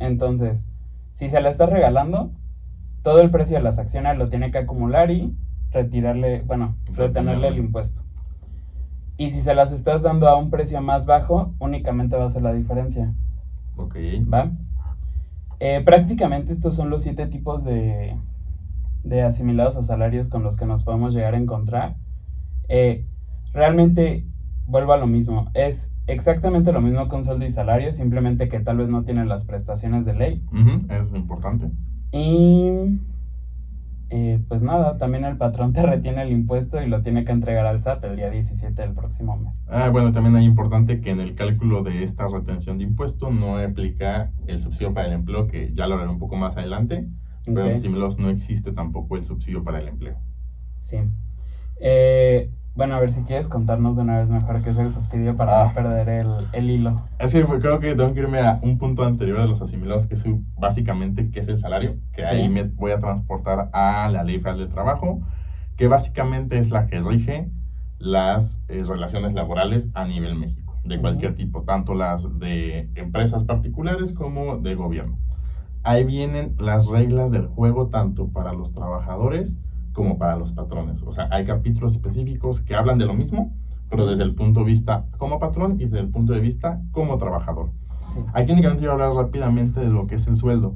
Entonces, 0.00 0.68
si 1.14 1.28
se 1.28 1.40
la 1.40 1.48
estás 1.48 1.70
regalando, 1.70 2.32
todo 3.02 3.20
el 3.20 3.30
precio 3.30 3.56
de 3.56 3.62
las 3.62 3.78
acciones 3.78 4.18
lo 4.18 4.28
tiene 4.28 4.50
que 4.50 4.58
acumular 4.58 5.12
y 5.12 5.34
retirarle, 5.70 6.42
bueno, 6.42 6.76
retenerle 6.92 7.48
el 7.48 7.58
impuesto. 7.58 8.02
Y 9.20 9.28
si 9.28 9.42
se 9.42 9.54
las 9.54 9.70
estás 9.70 10.00
dando 10.00 10.28
a 10.28 10.34
un 10.34 10.48
precio 10.48 10.80
más 10.80 11.04
bajo, 11.04 11.52
únicamente 11.58 12.16
va 12.16 12.24
a 12.24 12.30
ser 12.30 12.40
la 12.40 12.54
diferencia. 12.54 13.12
Ok. 13.76 13.94
¿Va? 14.32 14.50
Eh, 15.58 15.82
prácticamente 15.84 16.54
estos 16.54 16.74
son 16.74 16.88
los 16.88 17.02
siete 17.02 17.26
tipos 17.26 17.62
de, 17.62 18.16
de, 19.04 19.20
asimilados 19.20 19.76
a 19.76 19.82
salarios 19.82 20.30
con 20.30 20.42
los 20.42 20.56
que 20.56 20.64
nos 20.64 20.84
podemos 20.84 21.12
llegar 21.12 21.34
a 21.34 21.36
encontrar. 21.36 21.96
Eh, 22.70 23.04
realmente 23.52 24.24
vuelvo 24.66 24.94
a 24.94 24.96
lo 24.96 25.06
mismo. 25.06 25.50
Es 25.52 25.92
exactamente 26.06 26.72
lo 26.72 26.80
mismo 26.80 27.06
con 27.10 27.22
sueldo 27.22 27.44
y 27.44 27.50
salario, 27.50 27.92
simplemente 27.92 28.48
que 28.48 28.60
tal 28.60 28.78
vez 28.78 28.88
no 28.88 29.02
tienen 29.02 29.28
las 29.28 29.44
prestaciones 29.44 30.06
de 30.06 30.14
ley. 30.14 30.42
eso 30.88 31.10
es 31.10 31.14
importante. 31.14 31.70
Y 32.10 32.98
eh, 34.10 34.42
pues 34.48 34.60
nada, 34.60 34.98
también 34.98 35.24
el 35.24 35.36
patrón 35.36 35.72
te 35.72 35.82
retiene 35.82 36.22
el 36.22 36.32
impuesto 36.32 36.82
y 36.82 36.88
lo 36.88 37.02
tiene 37.02 37.24
que 37.24 37.30
entregar 37.30 37.64
al 37.64 37.80
SAT 37.80 38.04
el 38.04 38.16
día 38.16 38.28
17 38.28 38.82
del 38.82 38.92
próximo 38.92 39.36
mes. 39.36 39.62
Ah, 39.68 39.88
bueno, 39.88 40.10
también 40.10 40.34
hay 40.34 40.44
importante 40.44 41.00
que 41.00 41.10
en 41.10 41.20
el 41.20 41.36
cálculo 41.36 41.84
de 41.84 42.02
esta 42.02 42.26
retención 42.26 42.78
de 42.78 42.84
impuesto 42.84 43.30
no 43.30 43.56
aplica 43.56 44.32
el 44.48 44.58
subsidio 44.60 44.92
para 44.92 45.06
el 45.06 45.12
empleo, 45.12 45.46
que 45.46 45.72
ya 45.72 45.86
lo 45.86 45.96
haré 45.96 46.08
un 46.08 46.18
poco 46.18 46.34
más 46.34 46.56
adelante, 46.56 47.06
pero 47.44 47.66
en 47.66 47.80
similos 47.80 48.18
no 48.18 48.30
existe 48.30 48.72
tampoco 48.72 49.16
el 49.16 49.24
subsidio 49.24 49.62
para 49.62 49.78
el 49.78 49.86
empleo. 49.86 50.16
Sí. 50.78 50.98
Eh, 51.80 52.50
bueno, 52.74 52.94
a 52.94 53.00
ver 53.00 53.12
si 53.12 53.22
quieres 53.22 53.48
contarnos 53.48 53.96
de 53.96 54.02
una 54.02 54.18
vez 54.18 54.30
mejor 54.30 54.62
qué 54.62 54.70
es 54.70 54.78
el 54.78 54.92
subsidio 54.92 55.36
para 55.36 55.64
no 55.64 55.70
ah. 55.70 55.74
perder 55.74 56.08
el, 56.08 56.48
el 56.52 56.70
hilo. 56.70 57.02
Es 57.18 57.32
que 57.32 57.44
creo 57.44 57.80
que 57.80 57.94
tengo 57.94 58.14
que 58.14 58.20
irme 58.20 58.38
a 58.40 58.58
un 58.62 58.78
punto 58.78 59.04
anterior 59.04 59.40
de 59.40 59.48
los 59.48 59.60
asimilados, 59.60 60.06
que 60.06 60.14
es 60.14 60.24
básicamente 60.58 61.30
qué 61.30 61.40
es 61.40 61.48
el 61.48 61.58
salario, 61.58 61.96
que 62.12 62.24
ahí 62.24 62.48
me 62.48 62.64
voy 62.64 62.92
a 62.92 62.98
transportar 62.98 63.70
a 63.72 64.08
la 64.10 64.22
Ley 64.22 64.38
Federal 64.38 64.58
del 64.58 64.68
Trabajo, 64.68 65.20
que 65.76 65.88
básicamente 65.88 66.58
es 66.58 66.70
la 66.70 66.86
que 66.86 67.00
rige 67.00 67.50
las 67.98 68.60
eh, 68.68 68.82
relaciones 68.86 69.34
laborales 69.34 69.88
a 69.94 70.04
nivel 70.06 70.34
México. 70.36 70.78
de 70.84 70.98
cualquier 70.98 71.34
tipo, 71.34 71.62
tanto 71.62 71.94
las 71.94 72.38
de 72.38 72.88
empresas 72.94 73.44
particulares 73.44 74.14
como 74.14 74.56
de 74.56 74.74
gobierno. 74.74 75.18
Ahí 75.82 76.04
vienen 76.04 76.56
las 76.58 76.86
reglas 76.86 77.30
del 77.30 77.46
juego 77.46 77.88
tanto 77.88 78.28
para 78.28 78.52
los 78.54 78.72
trabajadores 78.72 79.58
como 79.92 80.18
para 80.18 80.36
los 80.36 80.52
patrones. 80.52 81.02
O 81.02 81.12
sea, 81.12 81.28
hay 81.30 81.44
capítulos 81.44 81.92
específicos 81.92 82.62
que 82.62 82.74
hablan 82.74 82.98
de 82.98 83.06
lo 83.06 83.14
mismo, 83.14 83.52
pero 83.88 84.06
desde 84.06 84.22
el 84.22 84.34
punto 84.34 84.60
de 84.60 84.66
vista 84.66 85.06
como 85.18 85.38
patrón 85.38 85.76
y 85.78 85.84
desde 85.84 86.00
el 86.00 86.08
punto 86.08 86.32
de 86.32 86.40
vista 86.40 86.80
como 86.92 87.18
trabajador. 87.18 87.70
Aquí 88.34 88.52
únicamente 88.52 88.82
voy 88.82 88.90
a 88.90 88.92
hablar 88.92 89.12
rápidamente 89.12 89.80
de 89.80 89.88
lo 89.88 90.06
que 90.06 90.16
es 90.16 90.26
el 90.26 90.36
sueldo. 90.36 90.74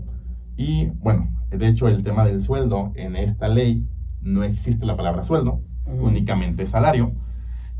Y 0.56 0.86
bueno, 1.00 1.28
de 1.50 1.68
hecho 1.68 1.88
el 1.88 2.02
tema 2.02 2.24
del 2.24 2.42
sueldo 2.42 2.92
en 2.94 3.16
esta 3.16 3.48
ley 3.48 3.86
no 4.20 4.42
existe 4.44 4.86
la 4.86 4.96
palabra 4.96 5.24
sueldo, 5.24 5.60
únicamente 5.86 6.66
salario. 6.66 7.12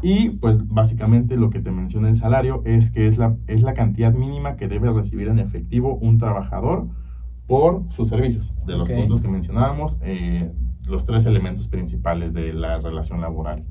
Y 0.02 0.30
pues 0.30 0.68
básicamente 0.68 1.36
lo 1.36 1.50
que 1.50 1.60
te 1.60 1.70
menciona 1.70 2.08
el 2.08 2.16
salario 2.16 2.62
es 2.64 2.90
que 2.90 3.06
es 3.06 3.16
la, 3.16 3.36
es 3.46 3.62
la 3.62 3.74
cantidad 3.74 4.12
mínima 4.12 4.56
que 4.56 4.68
debe 4.68 4.92
recibir 4.92 5.28
en 5.28 5.38
efectivo 5.38 5.94
un 5.96 6.18
trabajador 6.18 6.88
por 7.46 7.84
sus 7.90 8.08
servicios. 8.08 8.52
De 8.66 8.76
los 8.76 8.88
puntos 8.88 9.20
que 9.20 9.28
mencionábamos, 9.28 9.96
eh, 10.02 10.52
los 10.88 11.04
tres 11.04 11.26
elementos 11.26 11.68
principales 11.68 12.34
de 12.34 12.52
la 12.52 12.78
relación 12.78 13.20
laboral. 13.20 13.64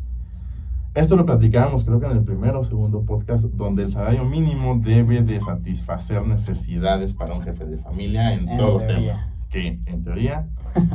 Esto 0.96 1.16
lo 1.16 1.26
platicábamos 1.26 1.84
creo 1.84 2.00
que 2.00 2.06
en 2.06 2.12
el 2.12 2.24
primero 2.24 2.60
o 2.60 2.64
segundo 2.64 3.04
podcast, 3.04 3.46
donde 3.46 3.82
el 3.84 3.92
salario 3.92 4.26
mínimo 4.26 4.78
debe 4.78 5.24
de 5.24 5.40
satisfacer 5.40 6.26
necesidades 6.28 7.14
para 7.14 7.34
un 7.34 7.42
jefe 7.42 7.66
de 7.66 7.78
familia 7.80 8.32
en, 8.34 8.46
todos 8.58 8.74
los 8.74 8.88
temas, 8.88 9.28
que 9.50 9.80
en 9.86 10.04
teoría 10.04 10.48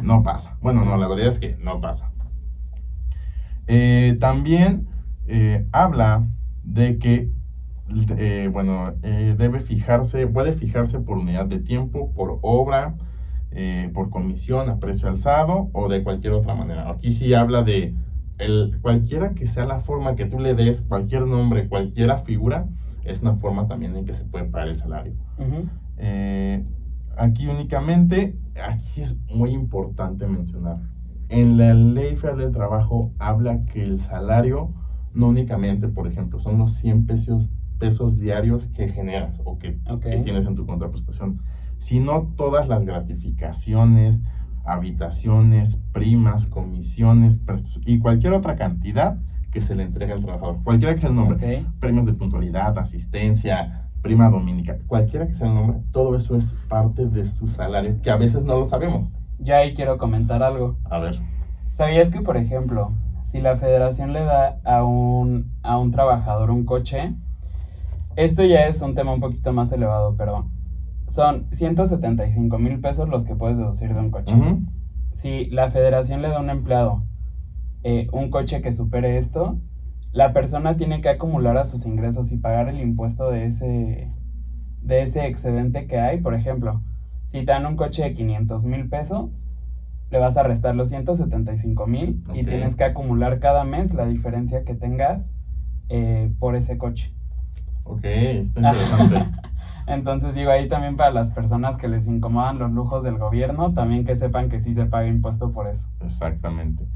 no 0.02 0.22
pasa. 0.22 0.56
Bueno, 0.62 0.84
no, 0.84 0.96
la 0.96 1.08
verdad 1.08 1.26
es 1.26 1.40
que 1.40 1.56
no 1.56 1.80
pasa. 1.80 2.12
Eh, 3.66 4.16
también 4.20 4.86
eh, 5.26 5.66
habla 5.72 6.28
de 6.62 6.98
que, 6.98 7.30
eh, 8.16 8.48
bueno, 8.52 8.92
debe 9.02 9.58
fijarse, 9.58 10.28
puede 10.28 10.52
fijarse 10.52 11.00
por 11.00 11.18
unidad 11.18 11.46
de 11.46 11.58
tiempo, 11.58 12.12
por 12.14 12.38
obra, 12.42 12.94
por 13.92 14.10
comisión 14.10 14.68
a 14.68 14.78
precio 14.78 15.08
alzado 15.08 15.68
o 15.72 15.88
de 15.88 16.04
cualquier 16.04 16.32
otra 16.32 16.54
manera. 16.54 16.90
Aquí 16.90 17.12
sí 17.12 17.34
habla 17.34 17.62
de 17.62 17.94
el, 18.38 18.78
cualquiera 18.80 19.34
que 19.34 19.46
sea 19.46 19.66
la 19.66 19.80
forma 19.80 20.14
que 20.16 20.26
tú 20.26 20.38
le 20.38 20.54
des, 20.54 20.82
cualquier 20.82 21.26
nombre, 21.26 21.68
cualquiera 21.68 22.18
figura, 22.18 22.68
es 23.04 23.22
una 23.22 23.36
forma 23.36 23.66
también 23.66 23.96
en 23.96 24.04
que 24.04 24.14
se 24.14 24.24
puede 24.24 24.44
pagar 24.44 24.68
el 24.68 24.76
salario. 24.76 25.14
Eh, 25.96 26.64
aquí 27.16 27.48
únicamente, 27.48 28.36
aquí 28.62 29.00
es 29.00 29.18
muy 29.28 29.50
importante 29.50 30.26
mencionar, 30.26 30.78
en 31.28 31.58
la 31.58 31.74
ley 31.74 32.16
federal 32.16 32.38
del 32.38 32.52
trabajo 32.52 33.12
habla 33.18 33.64
que 33.66 33.82
el 33.82 33.98
salario 33.98 34.72
no 35.12 35.28
únicamente, 35.28 35.88
por 35.88 36.06
ejemplo, 36.06 36.38
son 36.38 36.58
los 36.58 36.74
100 36.74 37.06
pesos, 37.06 37.50
pesos 37.78 38.18
diarios 38.18 38.68
que 38.68 38.88
generas 38.88 39.40
o 39.44 39.58
que, 39.58 39.78
que 40.00 40.16
tienes 40.18 40.46
en 40.46 40.54
tu 40.54 40.64
contraprestación, 40.66 41.40
sino 41.78 42.34
todas 42.36 42.68
las 42.68 42.84
gratificaciones, 42.84 44.22
habitaciones, 44.64 45.78
primas, 45.92 46.46
comisiones 46.46 47.40
y 47.86 47.98
cualquier 47.98 48.34
otra 48.34 48.56
cantidad 48.56 49.18
que 49.50 49.62
se 49.62 49.74
le 49.74 49.84
entregue 49.84 50.12
al 50.12 50.22
trabajador. 50.22 50.62
Cualquiera 50.62 50.94
que 50.94 51.00
sea 51.00 51.10
el 51.10 51.16
nombre. 51.16 51.64
Premios 51.80 52.06
de 52.06 52.12
puntualidad, 52.12 52.78
asistencia, 52.78 53.88
prima 54.02 54.28
dominica, 54.28 54.78
cualquiera 54.86 55.26
que 55.26 55.34
sea 55.34 55.48
el 55.48 55.54
nombre, 55.54 55.80
todo 55.90 56.16
eso 56.16 56.36
es 56.36 56.54
parte 56.68 57.06
de 57.06 57.26
su 57.26 57.48
salario, 57.48 58.00
que 58.02 58.10
a 58.10 58.16
veces 58.16 58.44
no 58.44 58.58
lo 58.58 58.66
sabemos. 58.66 59.16
Ya 59.38 59.58
ahí 59.58 59.74
quiero 59.74 59.98
comentar 59.98 60.42
algo. 60.42 60.76
A 60.84 60.98
ver. 60.98 61.18
¿Sabías 61.70 62.10
que, 62.10 62.20
por 62.20 62.36
ejemplo, 62.36 62.92
si 63.24 63.40
la 63.40 63.56
federación 63.56 64.12
le 64.12 64.24
da 64.24 64.58
a 64.64 64.84
un, 64.84 65.52
a 65.62 65.78
un 65.78 65.92
trabajador 65.92 66.50
un 66.50 66.64
coche, 66.64 67.14
esto 68.16 68.44
ya 68.44 68.66
es 68.66 68.82
un 68.82 68.94
tema 68.94 69.12
un 69.12 69.20
poquito 69.20 69.52
más 69.52 69.70
elevado, 69.70 70.16
pero 70.16 70.50
son 71.08 71.46
175 71.50 72.58
mil 72.58 72.80
pesos 72.80 73.08
los 73.08 73.24
que 73.24 73.34
puedes 73.34 73.58
deducir 73.58 73.92
de 73.94 74.00
un 74.00 74.10
coche. 74.10 74.34
Si 75.12 75.46
la 75.46 75.70
federación 75.70 76.22
le 76.22 76.28
da 76.28 76.36
a 76.36 76.40
un 76.40 76.50
empleado 76.50 77.02
eh, 77.82 78.08
un 78.12 78.30
coche 78.30 78.60
que 78.60 78.72
supere 78.72 79.18
esto, 79.18 79.58
la 80.12 80.32
persona 80.32 80.76
tiene 80.76 81.00
que 81.00 81.08
acumular 81.08 81.56
a 81.56 81.64
sus 81.64 81.86
ingresos 81.86 82.32
y 82.32 82.36
pagar 82.36 82.68
el 82.68 82.80
impuesto 82.80 83.30
de 83.30 83.46
ese, 83.46 84.12
de 84.82 85.02
ese 85.02 85.26
excedente 85.26 85.86
que 85.86 85.98
hay. 85.98 86.20
Por 86.20 86.34
ejemplo, 86.34 86.82
si 87.26 87.40
te 87.40 87.52
dan 87.52 87.66
un 87.66 87.76
coche 87.76 88.02
de 88.02 88.14
500 88.14 88.66
mil 88.66 88.88
pesos, 88.88 89.50
le 90.10 90.18
vas 90.18 90.36
a 90.36 90.42
restar 90.42 90.74
los 90.74 90.88
175 90.88 91.86
mil 91.86 92.24
y 92.34 92.44
tienes 92.44 92.76
que 92.76 92.84
acumular 92.84 93.40
cada 93.40 93.64
mes 93.64 93.92
la 93.92 94.06
diferencia 94.06 94.64
que 94.64 94.74
tengas 94.74 95.32
eh, 95.88 96.30
por 96.38 96.56
ese 96.56 96.78
coche. 96.78 97.12
Ok, 97.84 98.04
está 98.04 98.60
interesante. 98.60 99.40
Entonces 99.86 100.34
digo, 100.34 100.50
ahí 100.50 100.68
también 100.68 100.96
para 100.96 101.10
las 101.10 101.30
personas 101.30 101.76
que 101.76 101.88
les 101.88 102.06
incomodan 102.06 102.58
los 102.58 102.70
lujos 102.72 103.02
del 103.02 103.18
gobierno, 103.18 103.72
también 103.72 104.04
que 104.04 104.16
sepan 104.16 104.48
que 104.48 104.60
sí 104.60 104.74
se 104.74 104.86
paga 104.86 105.06
impuesto 105.06 105.52
por 105.52 105.66
eso. 105.66 105.88
Exactamente. 106.04 106.86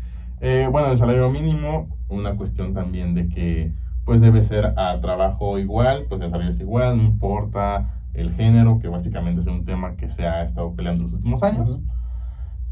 Eh, 0.40 0.69
bueno, 0.71 0.88
el 0.88 0.99
salario 0.99 1.31
mínimo, 1.31 1.88
una 2.09 2.37
cuestión 2.37 2.75
también 2.75 3.14
de 3.14 3.28
que 3.28 3.73
pues 4.04 4.21
debe 4.21 4.42
ser 4.42 4.78
a 4.78 5.00
trabajo 5.00 5.59
igual, 5.59 6.07
pues 6.09 6.21
el 6.21 6.31
salario 6.31 6.50
es 6.50 6.61
igual, 6.61 6.97
no 6.97 7.04
importa 7.04 8.00
el 8.14 8.33
género, 8.33 8.78
que 8.78 8.88
básicamente 8.88 9.40
es 9.40 9.47
un 9.47 9.64
tema 9.64 9.97
que 9.97 10.11
se 10.11 10.26
ha 10.26 10.42
estado 10.42 10.75
peleando 10.75 11.04
en 11.04 11.11
los 11.11 11.14
últimos 11.14 11.42
años. 11.42 11.81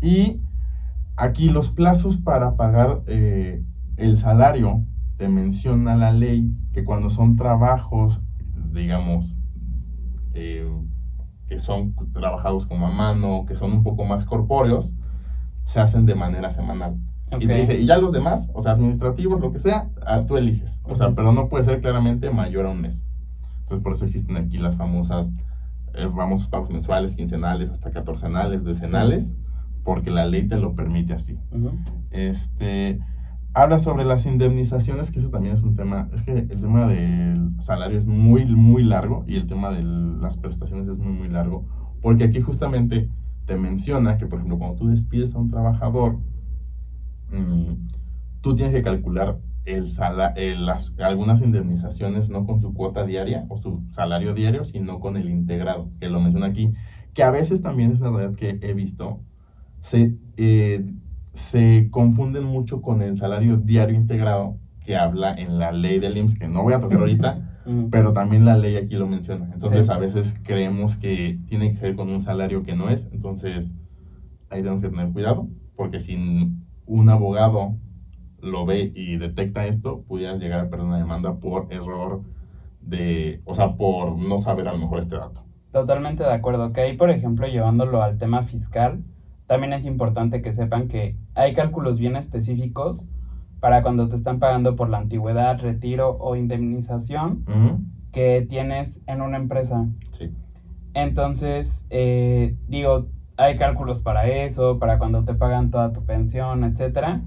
Y 0.01 0.41
aquí 1.17 1.49
los 1.49 1.71
plazos 1.71 2.17
para 2.17 2.57
pagar 2.57 3.03
eh, 3.07 3.63
el 3.97 4.17
salario, 4.17 4.85
te 5.17 5.29
menciona 5.29 5.97
la 5.97 6.13
ley 6.13 6.51
que 6.73 6.85
cuando 6.85 7.11
son 7.11 7.37
trabajos, 7.37 8.23
digamos, 8.73 9.37
eh, 10.35 10.69
que 11.49 11.59
son 11.59 11.95
trabajados 12.13 12.67
como 12.67 12.87
a 12.87 12.91
mano, 12.91 13.45
que 13.47 13.57
son 13.57 13.73
un 13.73 13.83
poco 13.83 14.05
más 14.05 14.25
corpóreos, 14.25 14.95
se 15.65 15.81
hacen 15.81 16.07
de 16.07 16.15
manera 16.15 16.51
semanal. 16.51 16.97
Y 17.39 17.47
te 17.47 17.55
dice, 17.55 17.81
y 17.81 17.87
ya 17.87 17.97
los 17.99 18.13
demás, 18.13 18.51
o 18.55 18.61
sea, 18.61 18.73
administrativos, 18.73 19.41
lo 19.41 19.53
que 19.53 19.61
sea, 19.61 19.89
ah, 20.05 20.25
tú 20.27 20.37
eliges. 20.37 20.81
O 20.85 20.97
sea, 20.97 21.15
pero 21.15 21.33
no 21.33 21.49
puede 21.49 21.65
ser 21.65 21.81
claramente 21.81 22.31
mayor 22.31 22.67
a 22.67 22.71
un 22.71 22.81
mes. 22.81 23.07
Entonces, 23.63 23.85
por 23.85 23.93
eso 23.93 24.05
existen 24.05 24.37
aquí 24.37 24.59
las 24.59 24.77
famosas, 24.77 25.33
eh, 25.95 26.09
famosos 26.15 26.49
pagos 26.49 26.71
mensuales, 26.71 27.15
quincenales, 27.15 27.71
hasta 27.71 27.93
catorcenales, 27.93 28.65
decenales, 28.65 29.39
porque 29.85 30.11
la 30.11 30.27
ley 30.27 30.49
te 30.49 30.57
lo 30.57 30.75
permite 30.75 31.13
así. 31.13 31.39
Este 32.11 32.99
habla 33.53 33.81
sobre 33.81 34.05
las 34.05 34.27
indemnizaciones, 34.27 35.11
que 35.11 35.19
eso 35.19 35.31
también 35.31 35.55
es 35.55 35.63
un 35.63 35.75
tema, 35.75 36.09
es 36.13 36.23
que 36.23 36.33
el 36.33 36.61
tema 36.61 36.87
del 36.87 37.51
salario 37.61 37.99
es 37.99 38.07
muy, 38.07 38.45
muy 38.47 38.83
largo 38.83 39.25
y 39.27 39.37
el 39.37 39.47
tema 39.47 39.71
de 39.71 39.83
las 39.83 40.37
prestaciones 40.37 40.89
es 40.89 40.99
muy, 40.99 41.13
muy 41.13 41.29
largo, 41.29 41.67
porque 42.01 42.25
aquí 42.25 42.41
justamente 42.41 43.09
te 43.47 43.57
menciona 43.57 44.17
que, 44.17 44.27
por 44.27 44.39
ejemplo, 44.39 44.59
cuando 44.59 44.77
tú 44.77 44.89
despides 44.89 45.35
a 45.35 45.39
un 45.39 45.51
trabajador, 45.51 46.19
mm, 47.33 47.89
tú 48.41 48.55
tienes 48.55 48.75
que 48.75 48.83
calcular 48.83 49.39
el 49.65 49.85
las, 50.65 50.93
algunas 50.99 51.43
indemnizaciones 51.43 52.31
no 52.31 52.47
con 52.47 52.61
su 52.61 52.73
cuota 52.73 53.05
diaria 53.05 53.45
o 53.49 53.59
su 53.59 53.83
salario 53.91 54.35
diario, 54.35 54.65
sino 54.65 55.01
con 55.01 55.17
el 55.17 55.29
integrado, 55.29 55.91
que 56.01 56.09
lo 56.09 56.21
menciona 56.21 56.47
aquí, 56.47 56.73
que 57.15 57.23
a 57.23 57.31
veces 57.31 57.63
también 57.63 57.91
es 57.93 58.01
una 58.01 58.11
realidad 58.11 58.37
que 58.37 58.59
he 58.63 58.75
visto, 58.75 59.21
se... 59.81 60.17
Eh, 60.37 60.95
se 61.33 61.89
confunden 61.91 62.45
mucho 62.45 62.83
con 62.83 63.03
el 63.03 63.17
salario 63.17 63.57
diario 63.57 63.97
integrado 63.97 64.57
que 64.85 64.97
habla 64.97 65.35
en 65.35 65.59
la 65.59 65.73
ley 65.73 65.99
del 65.99 66.17
IMSS, 66.17 66.39
que 66.39 66.49
no 66.49 66.63
voy 66.63 66.75
a 66.75 66.81
tocar 66.81 66.99
ahorita, 66.99 67.61
pero 67.91 68.13
también 68.13 68.45
la 68.45 68.57
ley 68.57 68.77
aquí 68.77 68.95
lo 68.97 69.07
menciona. 69.07 69.51
Entonces 69.53 69.91
a 69.91 69.99
veces 69.99 70.39
creemos 70.43 70.97
que 70.97 71.39
tiene 71.47 71.71
que 71.71 71.77
ser 71.77 71.97
con 71.97 72.09
un 72.09 72.21
salario 72.21 72.63
que 72.63 72.75
no 72.75 72.91
es, 72.91 73.09
entonces 73.13 73.75
ahí 74.49 74.63
tenemos 74.63 74.83
que 74.83 74.89
tener 74.89 75.13
cuidado, 75.13 75.49
porque 75.77 76.01
si 76.01 76.17
un 76.87 77.09
abogado 77.09 77.77
lo 78.43 78.67
ve 78.67 78.93
y 78.95 79.17
detecta 79.17 79.67
esto, 79.67 80.03
pudieras 80.03 80.41
llegar 80.41 80.61
a 80.61 80.71
perder 80.71 80.87
una 80.87 80.99
demanda 80.99 81.35
por 81.35 81.73
error 81.73 82.23
de, 82.81 83.41
o 83.45 83.55
sea, 83.55 83.77
por 83.77 84.17
no 84.17 84.39
saber 84.39 84.69
a 84.69 84.73
lo 84.73 84.79
mejor 84.79 85.01
este 85.01 85.17
dato. 85.17 85.45
Totalmente 85.73 86.25
de 86.25 86.33
acuerdo, 86.33 86.73
que 86.73 86.81
ahí, 86.81 86.97
por 86.97 87.11
ejemplo, 87.11 87.47
llevándolo 87.47 88.03
al 88.03 88.19
tema 88.19 88.43
fiscal, 88.43 89.05
también 89.51 89.73
es 89.73 89.85
importante 89.85 90.43
que 90.43 90.53
sepan 90.53 90.87
que 90.87 91.17
hay 91.35 91.55
cálculos 91.55 91.99
bien 91.99 92.15
específicos 92.15 93.09
para 93.59 93.83
cuando 93.83 94.09
te 94.09 94.15
están 94.15 94.39
pagando 94.39 94.77
por 94.77 94.89
la 94.89 94.99
antigüedad, 94.99 95.59
retiro 95.59 96.17
o 96.21 96.37
indemnización 96.37 97.45
que 98.13 98.47
tienes 98.49 99.03
en 99.09 99.21
una 99.23 99.39
empresa. 99.39 99.89
Sí. 100.13 100.33
Entonces, 100.95 101.89
eh, 101.91 102.55
digo, 102.69 103.09
hay 103.37 103.57
cálculos 103.57 104.03
para 104.03 104.29
eso, 104.29 104.79
para 104.79 104.99
cuando 104.99 105.25
te 105.25 105.35
pagan 105.35 105.73
toda 105.73 105.93
tu 105.93 106.05
pensión, 106.05 106.63
etcétera. 106.63 107.23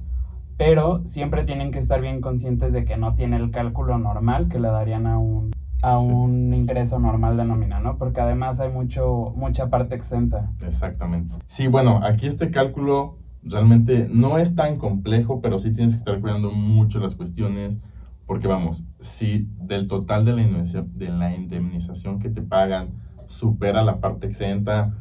Pero 0.55 1.01
siempre 1.03 1.43
tienen 1.43 1.71
que 1.71 1.79
estar 1.79 1.99
bien 1.99 2.21
conscientes 2.21 2.71
de 2.71 2.85
que 2.85 2.95
no 2.95 3.15
tiene 3.15 3.35
el 3.35 3.51
cálculo 3.51 3.97
normal 3.97 4.47
que 4.47 4.59
le 4.59 4.69
darían 4.69 5.07
a 5.07 5.19
un 5.19 5.51
a 5.83 5.99
un 5.99 6.53
ingreso 6.53 6.97
normal 6.97 7.35
de 7.35 7.45
nómina, 7.45 7.79
¿no? 7.79 7.97
Porque 7.97 8.21
además 8.21 8.59
hay 8.61 8.71
mucho, 8.71 9.33
mucha 9.35 9.69
parte 9.69 9.95
exenta. 9.95 10.49
Exactamente. 10.65 11.35
Sí, 11.47 11.67
bueno, 11.67 11.99
aquí 12.03 12.25
este 12.25 12.51
cálculo 12.51 13.17
realmente 13.43 14.07
no 14.09 14.37
es 14.37 14.55
tan 14.55 14.77
complejo, 14.77 15.41
pero 15.41 15.59
sí 15.59 15.71
tienes 15.71 15.93
que 15.93 15.99
estar 15.99 16.21
cuidando 16.21 16.51
mucho 16.51 16.99
las 16.99 17.15
cuestiones 17.15 17.81
Porque 18.25 18.47
vamos, 18.47 18.85
si 19.01 19.49
del 19.59 19.89
total 19.89 20.23
de 20.23 20.31
la 20.31 20.41
indemnización, 20.41 20.97
de 20.97 21.09
la 21.09 21.35
indemnización 21.35 22.19
que 22.19 22.29
te 22.29 22.41
pagan 22.41 22.91
supera 23.27 23.83
la 23.83 23.99
parte 23.99 24.27
exenta, 24.27 24.93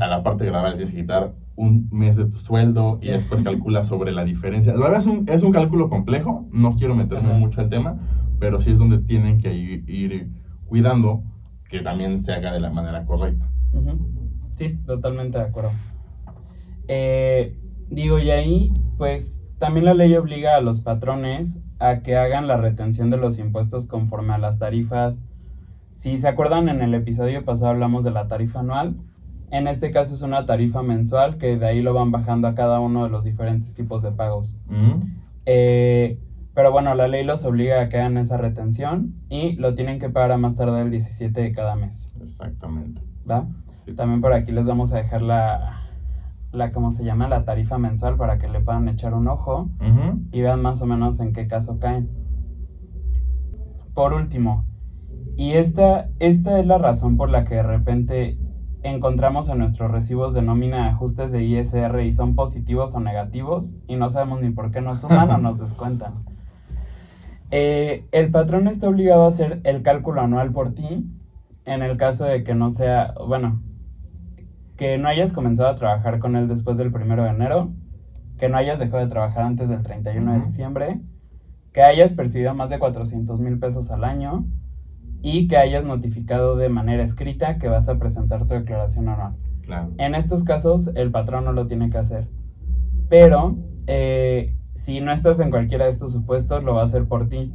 a 0.00 0.06
la 0.06 0.22
parte 0.22 0.44
grabada 0.44 0.72
tienes 0.72 0.90
que 0.90 1.00
quitar 1.00 1.32
un 1.56 1.88
mes 1.90 2.16
de 2.16 2.26
tu 2.26 2.36
sueldo 2.36 2.98
y 3.00 3.08
después 3.08 3.42
calcula 3.42 3.84
sobre 3.84 4.12
la 4.12 4.24
diferencia. 4.24 4.74
La 4.74 4.80
verdad 4.80 4.98
es 4.98 5.06
un, 5.06 5.24
es 5.28 5.42
un 5.42 5.52
cálculo 5.52 5.88
complejo, 5.88 6.46
no 6.52 6.76
quiero 6.76 6.94
meterme 6.94 7.32
mucho 7.38 7.60
al 7.60 7.70
tema, 7.70 7.98
pero 8.40 8.60
sí 8.60 8.72
es 8.72 8.78
donde 8.78 8.98
tienen 8.98 9.40
que 9.40 9.54
ir, 9.54 10.30
cuidando 10.66 11.22
que 11.68 11.80
también 11.80 12.24
se 12.24 12.32
haga 12.32 12.52
de 12.52 12.58
la 12.58 12.70
manera 12.70 13.04
correcta. 13.04 13.48
Sí, 14.56 14.78
totalmente 14.84 15.38
de 15.38 15.44
acuerdo. 15.44 15.70
Eh, 16.88 17.56
digo, 17.88 18.18
y 18.18 18.30
ahí, 18.30 18.72
pues 18.98 19.46
también 19.58 19.84
la 19.84 19.94
ley 19.94 20.16
obliga 20.16 20.56
a 20.56 20.60
los 20.60 20.80
patrones 20.80 21.60
a 21.78 22.00
que 22.00 22.16
hagan 22.16 22.48
la 22.48 22.56
retención 22.56 23.10
de 23.10 23.18
los 23.18 23.38
impuestos 23.38 23.86
conforme 23.86 24.32
a 24.32 24.38
las 24.38 24.58
tarifas. 24.58 25.22
Si 25.92 26.18
se 26.18 26.26
acuerdan, 26.26 26.68
en 26.68 26.80
el 26.80 26.94
episodio 26.94 27.44
pasado 27.44 27.72
hablamos 27.72 28.04
de 28.04 28.10
la 28.10 28.26
tarifa 28.26 28.60
anual. 28.60 28.96
En 29.50 29.68
este 29.68 29.90
caso 29.90 30.14
es 30.14 30.22
una 30.22 30.46
tarifa 30.46 30.82
mensual 30.82 31.36
que 31.36 31.56
de 31.56 31.66
ahí 31.66 31.82
lo 31.82 31.92
van 31.92 32.10
bajando 32.10 32.48
a 32.48 32.54
cada 32.54 32.80
uno 32.80 33.04
de 33.04 33.10
los 33.10 33.24
diferentes 33.24 33.74
tipos 33.74 34.02
de 34.02 34.12
pagos. 34.12 34.56
Eh, 35.44 36.18
pero 36.60 36.72
bueno, 36.72 36.94
la 36.94 37.08
ley 37.08 37.24
los 37.24 37.46
obliga 37.46 37.80
a 37.80 37.88
que 37.88 37.96
hagan 37.96 38.18
esa 38.18 38.36
retención 38.36 39.14
y 39.30 39.52
lo 39.52 39.74
tienen 39.74 39.98
que 39.98 40.10
pagar 40.10 40.32
a 40.32 40.36
más 40.36 40.56
tardar 40.56 40.82
el 40.82 40.90
17 40.90 41.40
de 41.40 41.52
cada 41.52 41.74
mes. 41.74 42.12
Exactamente. 42.20 43.00
¿Va? 43.28 43.48
También 43.96 44.20
por 44.20 44.34
aquí 44.34 44.52
les 44.52 44.66
vamos 44.66 44.92
a 44.92 44.98
dejar 44.98 45.22
la, 45.22 45.88
la, 46.52 46.70
¿cómo 46.72 46.92
se 46.92 47.02
llama? 47.02 47.28
La 47.28 47.46
tarifa 47.46 47.78
mensual 47.78 48.18
para 48.18 48.36
que 48.36 48.46
le 48.46 48.60
puedan 48.60 48.90
echar 48.90 49.14
un 49.14 49.28
ojo 49.28 49.70
y 50.32 50.42
vean 50.42 50.60
más 50.60 50.82
o 50.82 50.86
menos 50.86 51.18
en 51.20 51.32
qué 51.32 51.48
caso 51.48 51.78
caen. 51.78 52.10
Por 53.94 54.12
último, 54.12 54.66
y 55.38 55.52
esta, 55.52 56.10
esta 56.18 56.58
es 56.58 56.66
la 56.66 56.76
razón 56.76 57.16
por 57.16 57.30
la 57.30 57.44
que 57.46 57.54
de 57.54 57.62
repente 57.62 58.38
encontramos 58.82 59.48
en 59.48 59.56
nuestros 59.56 59.90
recibos 59.90 60.34
de 60.34 60.42
nómina 60.42 60.88
ajustes 60.88 61.32
de 61.32 61.42
ISR 61.42 62.02
y 62.02 62.12
son 62.12 62.34
positivos 62.34 62.94
o 62.94 63.00
negativos 63.00 63.80
y 63.88 63.96
no 63.96 64.10
sabemos 64.10 64.42
ni 64.42 64.50
por 64.50 64.70
qué 64.70 64.82
nos 64.82 65.00
suman 65.00 65.30
o 65.30 65.38
nos 65.38 65.58
descuentan. 65.58 66.29
Eh, 67.50 68.06
el 68.12 68.30
patrón 68.30 68.68
está 68.68 68.88
obligado 68.88 69.24
a 69.24 69.28
hacer 69.28 69.60
el 69.64 69.82
cálculo 69.82 70.20
anual 70.20 70.52
por 70.52 70.74
ti 70.74 71.06
en 71.64 71.82
el 71.82 71.96
caso 71.96 72.24
de 72.24 72.44
que 72.44 72.54
no 72.54 72.70
sea, 72.70 73.14
bueno, 73.26 73.60
que 74.76 74.98
no 74.98 75.08
hayas 75.08 75.32
comenzado 75.32 75.68
a 75.68 75.76
trabajar 75.76 76.18
con 76.18 76.36
él 76.36 76.48
después 76.48 76.76
del 76.76 76.90
primero 76.92 77.24
de 77.24 77.30
enero, 77.30 77.70
que 78.38 78.48
no 78.48 78.56
hayas 78.56 78.78
dejado 78.78 79.02
de 79.04 79.10
trabajar 79.10 79.44
antes 79.44 79.68
del 79.68 79.82
31 79.82 80.32
de 80.32 80.44
diciembre, 80.46 81.00
que 81.72 81.82
hayas 81.82 82.12
percibido 82.14 82.54
más 82.54 82.70
de 82.70 82.78
400 82.78 83.38
mil 83.40 83.58
pesos 83.58 83.90
al 83.90 84.04
año, 84.04 84.46
y 85.22 85.48
que 85.48 85.56
hayas 85.56 85.84
notificado 85.84 86.56
de 86.56 86.68
manera 86.68 87.02
escrita 87.02 87.58
que 87.58 87.68
vas 87.68 87.88
a 87.88 87.98
presentar 87.98 88.46
tu 88.46 88.54
declaración 88.54 89.08
anual. 89.08 89.34
En 89.98 90.14
estos 90.14 90.42
casos, 90.42 90.90
el 90.96 91.12
patrón 91.12 91.44
no 91.44 91.52
lo 91.52 91.66
tiene 91.66 91.90
que 91.90 91.98
hacer. 91.98 92.26
Pero 93.08 93.56
eh, 93.86 94.56
si 94.80 95.00
no 95.00 95.12
estás 95.12 95.38
en 95.40 95.50
cualquiera 95.50 95.84
de 95.84 95.90
estos 95.90 96.12
supuestos, 96.12 96.64
lo 96.64 96.74
va 96.74 96.82
a 96.82 96.84
hacer 96.86 97.04
por 97.04 97.28
ti. 97.28 97.52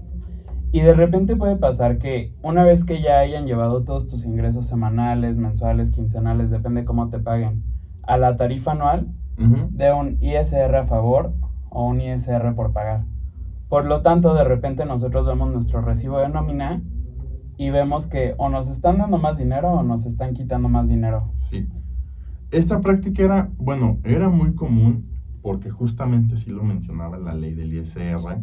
Y 0.72 0.82
de 0.82 0.94
repente 0.94 1.36
puede 1.36 1.56
pasar 1.56 1.98
que 1.98 2.34
una 2.44 2.64
vez 2.64 2.84
que 2.84 3.02
ya 3.02 3.18
hayan 3.20 3.48
llevado 3.48 3.84
todos 3.84 4.08
tus 4.08 4.26
ingresos 4.26 4.68
semanales, 4.68 5.38
mensuales, 5.38 5.92
quincenales, 5.92 6.52
depende 6.52 6.86
cómo 6.86 7.10
te 7.10 7.18
paguen, 7.18 7.64
a 8.04 8.18
la 8.18 8.38
tarifa 8.38 8.74
anual, 8.74 9.08
de 9.38 9.92
un 9.92 10.18
ISR 10.22 10.76
a 10.76 10.86
favor 10.86 11.34
o 11.70 11.88
un 11.88 12.00
ISR 12.00 12.54
por 12.56 12.74
pagar. 12.74 13.06
Por 13.70 13.86
lo 13.86 14.02
tanto, 14.02 14.36
de 14.36 14.44
repente 14.44 14.86
nosotros 14.86 15.26
vemos 15.26 15.52
nuestro 15.52 15.82
recibo 15.82 16.20
de 16.20 16.30
nómina 16.30 16.84
y 17.58 17.72
vemos 17.72 18.08
que 18.08 18.36
o 18.38 18.50
nos 18.50 18.70
están 18.70 19.00
dando 19.00 19.18
más 19.18 19.38
dinero 19.38 19.72
o 19.72 19.84
nos 19.84 20.06
están 20.06 20.34
quitando 20.34 20.70
más 20.70 20.90
dinero. 20.90 21.32
Sí. 21.38 21.68
Esta 22.52 22.82
práctica 22.82 23.24
era, 23.24 23.50
bueno, 23.58 23.98
era 24.04 24.30
muy 24.30 24.54
común 24.54 25.15
porque 25.46 25.70
justamente 25.70 26.38
sí 26.38 26.50
lo 26.50 26.64
mencionaba 26.64 27.20
la 27.20 27.36
ley 27.36 27.54
del 27.54 27.72
ISR, 27.72 28.40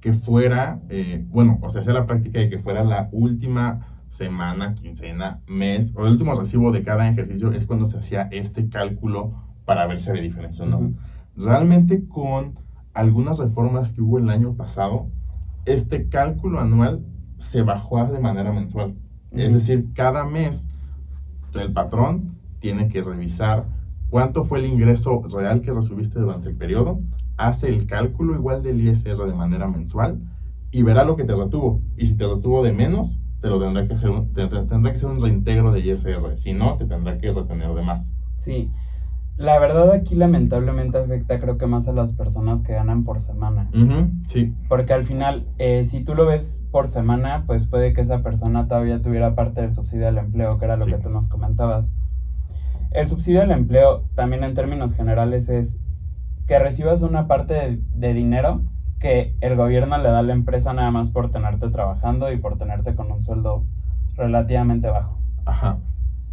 que 0.00 0.12
fuera, 0.12 0.80
eh, 0.88 1.26
bueno, 1.30 1.58
o 1.62 1.68
sea, 1.68 1.82
sea 1.82 1.94
la 1.94 2.06
práctica 2.06 2.38
de 2.38 2.48
que 2.48 2.60
fuera 2.60 2.84
la 2.84 3.08
última 3.10 3.98
semana, 4.08 4.76
quincena, 4.76 5.40
mes, 5.48 5.92
o 5.96 6.06
el 6.06 6.12
último 6.12 6.32
recibo 6.38 6.70
de 6.70 6.84
cada 6.84 7.08
ejercicio 7.08 7.50
es 7.50 7.66
cuando 7.66 7.86
se 7.86 7.98
hacía 7.98 8.28
este 8.30 8.68
cálculo 8.68 9.32
para 9.64 9.88
ver 9.88 10.00
si 10.00 10.10
había 10.10 10.22
diferencia 10.22 10.64
o 10.64 10.68
no. 10.68 10.92
Realmente 11.36 12.06
con 12.06 12.56
algunas 12.92 13.40
reformas 13.40 13.90
que 13.90 14.00
hubo 14.00 14.18
el 14.18 14.30
año 14.30 14.54
pasado, 14.54 15.08
este 15.64 16.08
cálculo 16.08 16.60
anual 16.60 17.04
se 17.38 17.62
bajó 17.62 18.06
de 18.06 18.20
manera 18.20 18.52
mensual. 18.52 18.94
Es 19.32 19.52
decir, 19.52 19.88
cada 19.92 20.24
mes 20.24 20.68
el 21.52 21.72
patrón 21.72 22.36
tiene 22.60 22.86
que 22.86 23.02
revisar 23.02 23.73
cuánto 24.14 24.44
fue 24.44 24.60
el 24.60 24.66
ingreso 24.66 25.24
real 25.36 25.60
que 25.60 25.72
recibiste 25.72 26.20
durante 26.20 26.48
el 26.48 26.54
periodo, 26.54 27.00
hace 27.36 27.68
el 27.68 27.84
cálculo 27.84 28.36
igual 28.36 28.62
del 28.62 28.80
ISR 28.80 29.16
de 29.26 29.34
manera 29.34 29.66
mensual 29.66 30.20
y 30.70 30.84
verá 30.84 31.02
lo 31.02 31.16
que 31.16 31.24
te 31.24 31.34
retuvo. 31.34 31.80
Y 31.96 32.06
si 32.06 32.16
te 32.16 32.24
retuvo 32.24 32.62
de 32.62 32.72
menos, 32.72 33.18
te 33.40 33.48
lo 33.48 33.60
tendrá 33.60 33.88
que 33.88 33.94
hacer 33.94 34.10
un, 34.10 34.32
tendrá 34.32 34.92
que 34.92 34.98
ser 34.98 35.08
un 35.08 35.20
reintegro 35.20 35.72
de 35.72 35.80
ISR. 35.80 36.36
Si 36.36 36.52
no, 36.52 36.76
te 36.76 36.84
tendrá 36.84 37.18
que 37.18 37.32
retener 37.32 37.74
de 37.74 37.82
más. 37.82 38.14
Sí. 38.36 38.70
La 39.36 39.58
verdad 39.58 39.90
aquí 39.90 40.14
lamentablemente 40.14 40.96
afecta 40.96 41.40
creo 41.40 41.58
que 41.58 41.66
más 41.66 41.88
a 41.88 41.92
las 41.92 42.12
personas 42.12 42.62
que 42.62 42.72
ganan 42.72 43.02
por 43.02 43.18
semana. 43.18 43.68
sí. 44.28 44.54
Porque 44.68 44.92
al 44.92 45.02
final, 45.02 45.48
eh, 45.58 45.82
si 45.82 46.04
tú 46.04 46.14
lo 46.14 46.24
ves 46.24 46.68
por 46.70 46.86
semana, 46.86 47.42
pues 47.48 47.66
puede 47.66 47.92
que 47.92 48.02
esa 48.02 48.22
persona 48.22 48.68
todavía 48.68 49.02
tuviera 49.02 49.34
parte 49.34 49.62
del 49.62 49.74
subsidio 49.74 50.06
al 50.06 50.18
empleo, 50.18 50.56
que 50.58 50.66
era 50.66 50.76
lo 50.76 50.86
que 50.86 50.98
tú 50.98 51.10
nos 51.10 51.26
comentabas. 51.26 51.90
El 52.94 53.08
subsidio 53.08 53.42
al 53.42 53.50
empleo 53.50 54.04
también 54.14 54.44
en 54.44 54.54
términos 54.54 54.94
generales 54.94 55.48
es 55.48 55.80
que 56.46 56.60
recibas 56.60 57.02
una 57.02 57.26
parte 57.26 57.80
de 57.92 58.14
dinero 58.14 58.60
que 59.00 59.34
el 59.40 59.56
gobierno 59.56 59.98
le 59.98 60.10
da 60.10 60.20
a 60.20 60.22
la 60.22 60.32
empresa 60.32 60.72
nada 60.74 60.92
más 60.92 61.10
por 61.10 61.32
tenerte 61.32 61.68
trabajando 61.70 62.30
y 62.30 62.36
por 62.36 62.56
tenerte 62.56 62.94
con 62.94 63.10
un 63.10 63.20
sueldo 63.20 63.64
relativamente 64.14 64.88
bajo. 64.88 65.18
Ajá. 65.44 65.78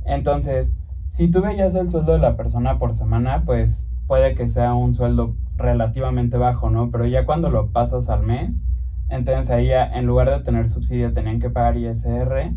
Entonces, 0.05 0.77
si 1.09 1.31
tú 1.31 1.41
veías 1.41 1.73
el 1.73 1.89
sueldo 1.89 2.13
de 2.13 2.19
la 2.19 2.37
persona 2.37 2.77
por 2.77 2.93
semana, 2.93 3.41
pues 3.43 3.91
puede 4.05 4.35
que 4.35 4.47
sea 4.47 4.75
un 4.75 4.93
sueldo 4.93 5.35
relativamente 5.57 6.37
bajo, 6.37 6.69
¿no? 6.69 6.91
Pero 6.91 7.07
ya 7.07 7.25
cuando 7.25 7.49
lo 7.49 7.71
pasas 7.71 8.07
al 8.07 8.21
mes, 8.21 8.67
entonces 9.09 9.49
ahí 9.49 9.69
ya, 9.69 9.87
en 9.87 10.05
lugar 10.05 10.29
de 10.29 10.43
tener 10.43 10.69
subsidio 10.69 11.11
tenían 11.11 11.39
que 11.39 11.49
pagar 11.49 11.75
ISR 11.75 12.53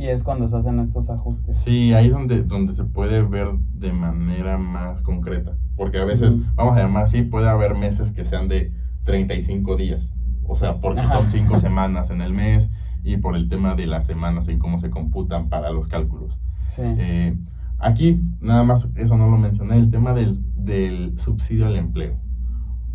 y 0.00 0.08
es 0.08 0.24
cuando 0.24 0.48
se 0.48 0.56
hacen 0.56 0.78
estos 0.80 1.10
ajustes. 1.10 1.58
Sí, 1.58 1.92
ahí 1.92 2.06
es 2.06 2.12
donde, 2.12 2.42
donde 2.42 2.74
se 2.74 2.84
puede 2.84 3.22
ver 3.22 3.52
de 3.74 3.92
manera 3.92 4.58
más 4.58 5.02
concreta, 5.02 5.56
porque 5.76 5.98
a 5.98 6.04
veces, 6.04 6.36
vamos 6.54 6.76
a 6.76 6.80
llamar 6.80 7.04
así, 7.04 7.22
puede 7.22 7.48
haber 7.48 7.74
meses 7.74 8.12
que 8.12 8.24
sean 8.24 8.48
de 8.48 8.72
35 9.04 9.76
días, 9.76 10.14
o 10.44 10.56
sea, 10.56 10.80
porque 10.80 11.06
son 11.08 11.28
5 11.28 11.58
semanas 11.58 12.10
en 12.10 12.20
el 12.22 12.32
mes 12.32 12.70
y 13.02 13.16
por 13.18 13.36
el 13.36 13.48
tema 13.48 13.74
de 13.74 13.86
las 13.86 14.06
semanas 14.06 14.48
en 14.48 14.58
cómo 14.58 14.78
se 14.78 14.90
computan 14.90 15.48
para 15.48 15.70
los 15.70 15.88
cálculos. 15.88 16.38
Sí. 16.68 16.82
Eh, 16.84 17.36
Aquí, 17.80 18.22
nada 18.40 18.62
más, 18.62 18.90
eso 18.94 19.16
no 19.16 19.30
lo 19.30 19.38
mencioné, 19.38 19.76
el 19.76 19.90
tema 19.90 20.12
del, 20.12 21.18
subsidio 21.18 21.66
al 21.66 21.76
empleo. 21.76 22.16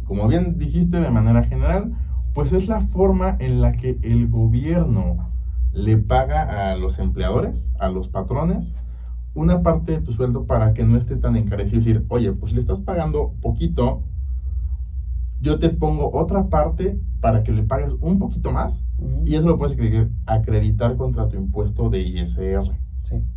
Como 0.04 0.28
bien 0.28 0.60
dijiste 0.60 1.00
de 1.00 1.10
manera 1.10 1.44
general, 1.44 1.98
pues 2.36 2.52
es 2.52 2.68
la 2.68 2.82
forma 2.82 3.36
en 3.40 3.62
la 3.62 3.72
que 3.72 3.98
el 4.04 4.28
gobierno 4.28 5.32
le 5.76 5.98
paga 5.98 6.72
a 6.72 6.76
los 6.76 7.00
empleadores, 7.00 7.72
a 7.80 7.90
los 7.90 8.08
patrones, 8.08 8.74
una 9.34 9.62
parte 9.62 9.92
de 9.92 10.02
tu 10.02 10.14
sueldo 10.14 10.46
para 10.46 10.74
que 10.74 10.86
no 10.86 10.98
esté 10.98 11.18
tan 11.18 11.36
encarecido. 11.36 11.80
Es 11.80 11.86
decir, 11.86 12.06
oye, 12.08 12.32
pues 12.32 12.54
le 12.54 12.62
estás 12.62 12.80
pagando 12.80 13.34
poquito, 13.42 14.04
yo 15.42 15.60
te 15.60 15.70
pongo 15.70 16.10
otra 16.14 16.48
parte 16.48 16.98
para 17.20 17.44
que 17.44 17.52
le 17.52 17.64
pagues 17.64 17.94
un 18.00 18.18
poquito 18.20 18.52
más 18.52 18.86
y 19.26 19.36
eso 19.36 19.48
lo 19.48 19.58
puedes 19.58 19.78
acreditar 20.26 20.96
contra 20.96 21.28
tu 21.28 21.36
impuesto 21.36 21.90
de 21.90 22.02
ISR. 22.02 22.72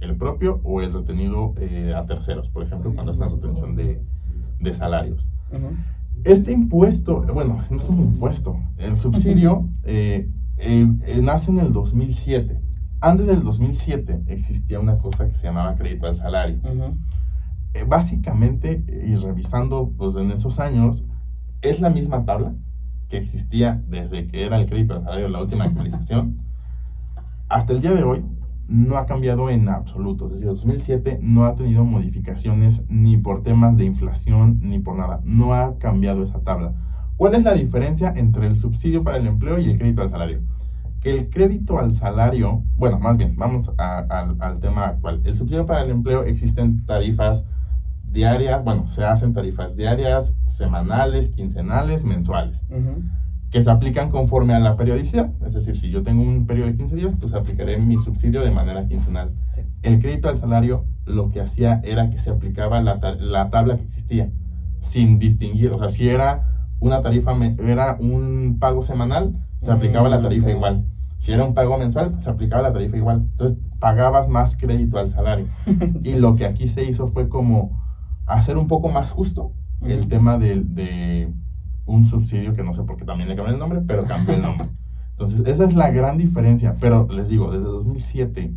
El 0.01 0.16
propio 0.16 0.61
o 0.62 0.81
el 0.81 0.92
retenido 0.92 1.55
eh, 1.59 1.92
a 1.94 2.07
terceros, 2.07 2.48
por 2.48 2.62
ejemplo, 2.62 2.94
cuando 2.94 3.12
es 3.12 3.18
una 3.18 3.29
retención 3.29 3.74
de, 3.74 4.01
salarios. 4.72 5.29
Este 6.24 6.53
impuesto, 6.53 7.22
bueno, 7.35 7.62
no 7.70 7.77
es 7.77 7.88
un 7.88 7.98
impuesto, 8.01 8.59
el 8.79 8.96
subsidio 8.96 9.68
eh, 9.85 10.29
eh, 10.59 11.21
nace 11.23 11.51
en 11.51 11.61
el 11.61 11.73
2007. 11.73 12.61
Antes 13.01 13.27
del 13.27 13.44
2007 13.44 14.25
existía 14.27 14.81
una 14.81 14.99
cosa 14.99 15.29
que 15.29 15.35
se 15.35 15.44
llamaba 15.44 15.77
crédito 15.77 16.07
al 16.07 16.16
salario. 16.16 16.61
básicamente, 17.87 18.85
y 19.07 19.14
revisando 19.14 19.92
pues, 19.97 20.16
en 20.16 20.31
esos 20.31 20.59
años, 20.59 21.05
es 21.62 21.81
la 21.81 21.90
misma 21.90 22.25
tabla 22.25 22.55
que 23.09 23.18
existía 23.18 23.83
desde 23.88 24.27
que 24.27 24.44
era 24.44 24.59
el 24.59 24.66
crédito 24.66 24.94
al 24.94 25.05
salario, 25.05 25.29
la 25.29 25.42
última 25.42 25.64
actualización, 25.64 26.38
hasta 27.49 27.73
el 27.73 27.81
día 27.81 27.92
de 27.92 28.03
hoy, 28.03 28.25
no 28.68 28.99
ha 28.99 29.07
cambiado 29.07 29.49
en 29.49 29.68
absoluto. 29.68 30.29
Desde 30.29 30.47
2007 30.47 31.21
no 31.23 31.47
ha 31.47 31.57
tenido 31.57 31.85
modificaciones 31.85 32.83
ni 32.88 33.16
por 33.16 33.42
temas 33.42 33.77
de 33.77 33.85
inflación 33.85 34.61
ni 34.62 34.79
por 34.79 34.97
nada. 34.97 35.21
No 35.25 35.55
ha 35.55 35.79
cambiado 35.79 36.23
esa 36.23 36.40
tabla. 36.40 36.75
¿Cuál 37.18 37.35
es 37.35 37.42
la 37.42 37.54
diferencia 37.54 38.14
entre 38.16 38.46
el 38.46 38.54
subsidio 38.54 39.02
para 39.02 39.16
el 39.16 39.26
empleo 39.26 39.59
y 39.59 39.68
el 39.68 39.76
crédito 39.76 40.02
al 40.02 40.11
salario? 40.11 40.40
Que 41.00 41.11
el 41.11 41.31
crédito 41.31 41.81
al 41.81 41.90
salario, 41.90 42.62
bueno, 42.76 43.00
más 43.00 43.16
bien, 43.16 43.35
vamos 43.37 43.72
al 43.76 44.61
tema 44.61 44.87
actual. 44.87 45.20
El 45.24 45.37
subsidio 45.37 45.66
para 45.66 45.83
el 45.83 45.90
empleo 45.90 46.22
existen 46.22 46.87
tarifas 46.87 47.44
diarias, 48.04 48.62
bueno, 48.62 48.87
se 48.87 49.04
hacen 49.04 49.35
tarifas 49.35 49.76
diarias, 49.76 50.33
semanales, 50.46 51.31
quincenales, 51.31 52.04
mensuales, 52.04 52.64
que 53.50 53.62
se 53.62 53.70
aplican 53.70 54.11
conforme 54.11 54.54
a 54.54 54.61
la 54.61 54.76
periodicidad. 54.76 55.28
Es 55.44 55.54
decir, 55.54 55.74
si 55.74 55.90
yo 55.90 56.04
tengo 56.04 56.22
un 56.22 56.46
periodo 56.46 56.68
de 56.68 56.76
15 56.76 56.94
días, 56.94 57.14
pues 57.18 57.35
aplicaré 57.35 57.78
mi 57.78 57.98
subsidio 57.98 58.42
de 58.42 58.52
manera 58.52 58.87
quincenal. 58.87 59.33
El 59.83 59.98
crédito 59.98 60.28
al 60.28 60.38
salario 60.38 60.85
lo 61.04 61.31
que 61.31 61.40
hacía 61.40 61.81
era 61.83 62.11
que 62.11 62.20
se 62.20 62.31
aplicaba 62.31 62.81
la, 62.81 63.00
la 63.18 63.50
tabla 63.50 63.76
que 63.76 63.83
existía, 63.83 64.31
sin 64.83 65.18
distinguir, 65.18 65.72
o 65.72 65.81
sea, 65.81 65.88
si 65.88 66.09
era 66.09 66.54
una 66.80 67.02
tarifa, 67.02 67.34
era 67.58 67.96
un 68.00 68.58
pago 68.60 68.82
semanal, 68.82 69.34
se 69.60 69.70
aplicaba 69.70 70.08
la 70.08 70.22
tarifa 70.22 70.46
mm, 70.46 70.50
igual. 70.50 70.86
Si 71.18 71.32
era 71.32 71.44
un 71.44 71.54
pago 71.54 71.76
mensual, 71.78 72.16
se 72.22 72.30
aplicaba 72.30 72.62
la 72.62 72.72
tarifa 72.72 72.96
igual. 72.96 73.26
Entonces, 73.32 73.58
pagabas 73.80 74.28
más 74.28 74.56
crédito 74.56 74.98
al 74.98 75.10
salario. 75.10 75.46
Y 76.02 76.14
lo 76.14 76.36
que 76.36 76.46
aquí 76.46 76.68
se 76.68 76.84
hizo 76.84 77.06
fue 77.06 77.28
como 77.28 77.82
hacer 78.26 78.56
un 78.56 78.68
poco 78.68 78.88
más 78.88 79.10
justo 79.10 79.52
el 79.82 80.08
tema 80.08 80.38
de, 80.38 80.62
de, 80.62 81.32
un 81.86 82.04
subsidio, 82.04 82.54
que 82.54 82.62
no 82.62 82.74
sé 82.74 82.82
por 82.82 82.96
qué 82.96 83.04
también 83.04 83.28
le 83.28 83.36
cambió 83.36 83.54
el 83.54 83.60
nombre, 83.60 83.80
pero 83.86 84.04
cambió 84.04 84.34
el 84.34 84.42
nombre. 84.42 84.68
Entonces, 85.12 85.46
esa 85.46 85.64
es 85.64 85.74
la 85.74 85.90
gran 85.90 86.18
diferencia. 86.18 86.76
Pero 86.80 87.08
les 87.10 87.28
digo, 87.28 87.50
desde 87.50 87.64
2007, 87.64 88.54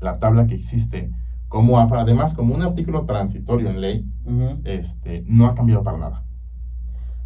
la 0.00 0.18
tabla 0.18 0.46
que 0.46 0.54
existe, 0.54 1.10
como 1.48 1.78
además 1.78 2.34
como 2.34 2.54
un 2.54 2.62
artículo 2.62 3.04
transitorio 3.04 3.70
en 3.70 3.80
ley, 3.80 4.10
este, 4.64 5.24
no 5.28 5.46
ha 5.46 5.54
cambiado 5.54 5.84
para 5.84 5.98
nada. 5.98 6.23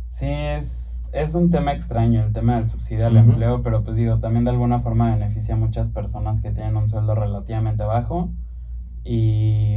Sí, 0.08 0.26
es, 0.28 1.06
es 1.12 1.34
un 1.34 1.50
tema 1.50 1.72
extraño 1.72 2.24
el 2.24 2.32
tema 2.32 2.56
del 2.56 2.68
subsidio 2.68 3.06
al 3.06 3.16
empleo, 3.16 3.62
pero 3.62 3.84
pues 3.84 3.96
digo, 3.96 4.18
también 4.18 4.44
de 4.44 4.50
alguna 4.50 4.80
forma 4.80 5.14
beneficia 5.14 5.54
a 5.54 5.58
muchas 5.58 5.90
personas 5.90 6.40
que 6.40 6.50
tienen 6.50 6.76
un 6.76 6.88
sueldo 6.88 7.14
relativamente 7.14 7.84
bajo 7.84 8.30
y, 9.04 9.76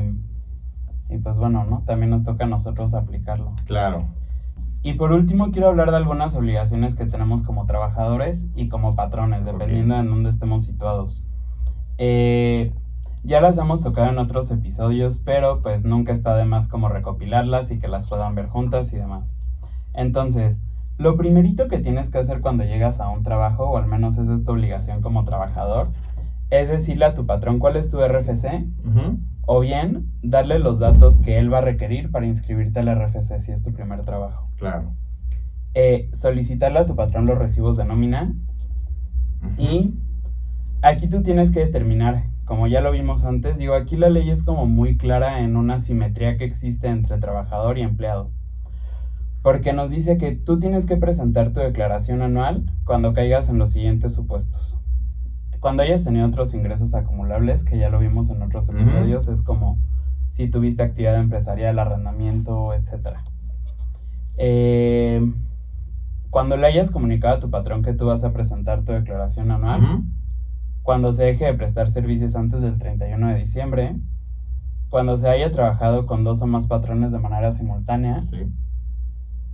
y 1.10 1.18
pues 1.22 1.38
bueno, 1.38 1.66
¿no? 1.66 1.84
También 1.86 2.10
nos 2.10 2.24
toca 2.24 2.46
a 2.46 2.48
nosotros 2.48 2.94
aplicarlo. 2.94 3.54
Claro. 3.66 4.06
Y 4.84 4.94
por 4.94 5.12
último 5.12 5.52
quiero 5.52 5.68
hablar 5.70 5.92
de 5.92 5.98
algunas 5.98 6.36
obligaciones 6.36 6.96
que 6.96 7.06
tenemos 7.06 7.44
como 7.44 7.68
trabajadores 7.68 8.48
y 8.56 8.68
como 8.68 8.96
patrones, 8.96 9.46
dependiendo 9.46 9.96
de 9.96 10.04
dónde 10.04 10.30
estemos 10.30 10.64
situados. 10.64 11.24
Eh, 12.00 12.74
ya 13.24 13.42
las 13.42 13.60
hemos 13.60 13.82
tocado 13.82 14.10
en 14.10 14.18
otros 14.18 14.50
episodios, 14.50 15.20
pero 15.20 15.62
pues 15.62 15.84
nunca 15.84 16.12
está 16.12 16.36
de 16.36 16.46
más 16.46 16.68
como 16.68 16.90
recopilarlas 16.90 17.70
y 17.70 17.78
que 17.78 17.88
las 17.88 18.08
puedan 18.08 18.34
ver 18.34 18.48
juntas 18.48 18.92
y 18.94 18.98
demás. 18.98 19.36
Entonces, 19.94 20.60
lo 20.98 21.18
primerito 21.18 21.68
que 21.68 21.80
tienes 21.80 22.10
que 22.10 22.20
hacer 22.20 22.42
cuando 22.42 22.64
llegas 22.64 23.00
a 23.00 23.10
un 23.10 23.24
trabajo, 23.24 23.64
o 23.66 23.78
al 23.78 23.88
menos 23.88 24.18
esa 24.18 24.34
es 24.34 24.44
tu 24.44 24.52
obligación 24.52 25.02
como 25.02 25.26
trabajador, 25.26 25.90
es 26.50 26.70
decirle 26.70 27.06
a 27.06 27.14
tu 27.14 27.26
patrón 27.26 27.60
cuál 27.60 27.76
es 27.76 27.90
tu 27.90 28.00
RFC, 28.00 28.66
o 29.48 29.60
bien 29.62 30.12
darle 30.22 30.60
los 30.60 30.80
datos 30.80 31.18
que 31.18 31.40
él 31.40 31.52
va 31.52 31.60
a 31.60 31.62
requerir 31.62 32.12
para 32.12 32.28
inscribirte 32.28 32.82
al 32.82 32.96
RFC 32.96 33.40
si 33.40 33.52
es 33.52 33.64
tu 33.64 33.74
primer 33.74 34.04
trabajo. 34.04 34.50
Claro. 34.58 34.94
Eh, 35.74 36.10
solicitarle 36.14 36.80
a 36.80 36.86
tu 36.86 36.96
patrón 36.96 37.26
los 37.26 37.38
recibos 37.38 37.78
de 37.78 37.86
nómina 37.86 38.36
y 39.58 39.94
aquí 40.82 41.08
tú 41.08 41.24
tienes 41.24 41.50
que 41.52 41.62
determinar, 41.62 42.26
como 42.46 42.68
ya 42.68 42.82
lo 42.82 42.92
vimos 42.92 43.24
antes, 43.24 43.58
digo, 43.58 43.74
aquí 43.74 43.96
la 43.96 44.10
ley 44.10 44.30
es 44.30 44.44
como 44.44 44.66
muy 44.66 44.98
clara 44.98 45.40
en 45.40 45.56
una 45.56 45.80
simetría 45.80 46.38
que 46.38 46.44
existe 46.44 46.88
entre 46.88 47.18
trabajador 47.18 47.78
y 47.78 47.82
empleado 47.82 48.30
porque 49.42 49.74
nos 49.74 49.90
dice 49.90 50.18
que 50.18 50.34
tú 50.34 50.60
tienes 50.60 50.86
que 50.86 50.98
presentar 50.98 51.52
tu 51.52 51.60
declaración 51.60 52.22
anual 52.22 52.66
cuando 52.84 53.14
caigas 53.14 53.50
en 53.50 53.58
los 53.58 53.72
siguientes 53.72 54.14
supuestos. 54.14 54.80
Cuando 55.60 55.84
hayas 55.84 56.04
tenido 56.04 56.28
otros 56.28 56.54
ingresos 56.54 56.94
acumulables, 56.94 57.64
que 57.64 57.78
ya 57.78 57.90
lo 57.90 58.00
vimos 58.00 58.30
en 58.30 58.42
otros 58.42 58.70
episodios, 58.70 59.28
es 59.28 59.44
como 59.44 59.78
si 60.30 60.50
tuviste 60.50 60.82
actividad 60.82 61.20
empresarial, 61.20 61.78
arrendamiento, 61.78 62.74
etc. 62.74 63.18
Eh, 64.38 65.22
cuando 66.30 66.58
le 66.58 66.66
hayas 66.66 66.92
comunicado 66.92 67.36
a 67.36 67.40
tu 67.40 67.50
patrón 67.50 67.84
que 67.84 67.94
tú 67.94 68.08
vas 68.08 68.24
a 68.24 68.34
presentar 68.34 68.84
tu 68.84 68.94
declaración 68.94 69.52
anual, 69.52 70.04
cuando 70.82 71.12
se 71.12 71.26
deje 71.26 71.46
de 71.46 71.54
prestar 71.54 71.90
servicios 71.90 72.36
antes 72.36 72.62
del 72.62 72.80
31 72.80 73.28
de 73.28 73.36
diciembre, 73.36 73.96
cuando 74.90 75.16
se 75.16 75.30
haya 75.30 75.52
trabajado 75.52 76.06
con 76.06 76.24
dos 76.24 76.42
o 76.42 76.48
más 76.48 76.68
patrones 76.68 77.12
de 77.12 77.20
manera 77.20 77.52
simultánea, 77.52 78.24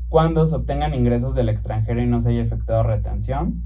cuando 0.10 0.46
se 0.46 0.56
obtengan 0.56 0.94
ingresos 0.94 1.36
del 1.36 1.50
extranjero 1.50 2.02
y 2.02 2.08
no 2.08 2.22
se 2.22 2.30
haya 2.30 2.42
efectuado 2.42 2.84
retención, 2.84 3.64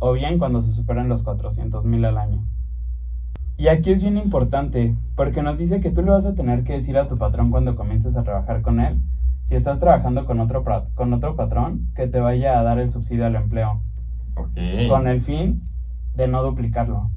o 0.00 0.12
bien 0.12 0.38
cuando 0.38 0.62
se 0.62 0.72
superen 0.72 1.08
los 1.08 1.22
400 1.22 1.84
mil 1.86 2.04
al 2.04 2.18
año. 2.18 2.46
Y 3.58 3.68
aquí 3.68 3.90
es 3.90 4.02
bien 4.02 4.16
importante, 4.16 4.96
porque 5.16 5.42
nos 5.42 5.58
dice 5.58 5.80
que 5.80 5.90
tú 5.90 6.00
le 6.02 6.10
vas 6.10 6.24
a 6.24 6.34
tener 6.34 6.64
que 6.64 6.72
decir 6.72 6.96
a 6.96 7.06
tu 7.06 7.18
patrón 7.18 7.50
cuando 7.50 7.76
comiences 7.76 8.16
a 8.16 8.24
trabajar 8.24 8.62
con 8.62 8.80
él, 8.80 9.02
si 9.42 9.54
estás 9.54 9.80
trabajando 9.80 10.24
con 10.24 10.40
otro, 10.40 10.64
con 10.94 11.12
otro 11.12 11.36
patrón, 11.36 11.90
que 11.94 12.06
te 12.06 12.20
vaya 12.20 12.58
a 12.58 12.62
dar 12.62 12.78
el 12.78 12.90
subsidio 12.90 13.26
al 13.26 13.36
empleo. 13.36 13.82
Con 14.88 15.06
el 15.08 15.20
fin 15.20 15.62
de 16.14 16.26
no 16.26 16.42
duplicarlo. 16.42 17.10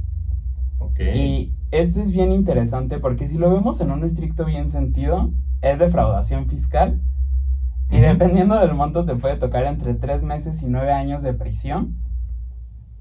Y 0.99 1.53
esto 1.71 2.01
es 2.01 2.11
bien 2.11 2.33
interesante 2.33 2.99
porque 2.99 3.27
si 3.27 3.37
lo 3.37 3.49
vemos 3.53 3.79
en 3.79 3.91
un 3.91 4.03
estricto 4.03 4.43
bien 4.43 4.69
sentido, 4.69 5.31
es 5.61 5.79
defraudación 5.79 6.47
fiscal 6.47 6.99
y 7.93 7.99
dependiendo 7.99 8.59
del 8.59 8.73
monto 8.73 9.05
te 9.05 9.15
puede 9.15 9.37
tocar 9.37 9.65
entre 9.65 9.93
tres 9.93 10.23
meses 10.23 10.63
y 10.63 10.65
nueve 10.67 10.91
años 10.91 11.21
de 11.21 11.31
prisión. 11.33 11.95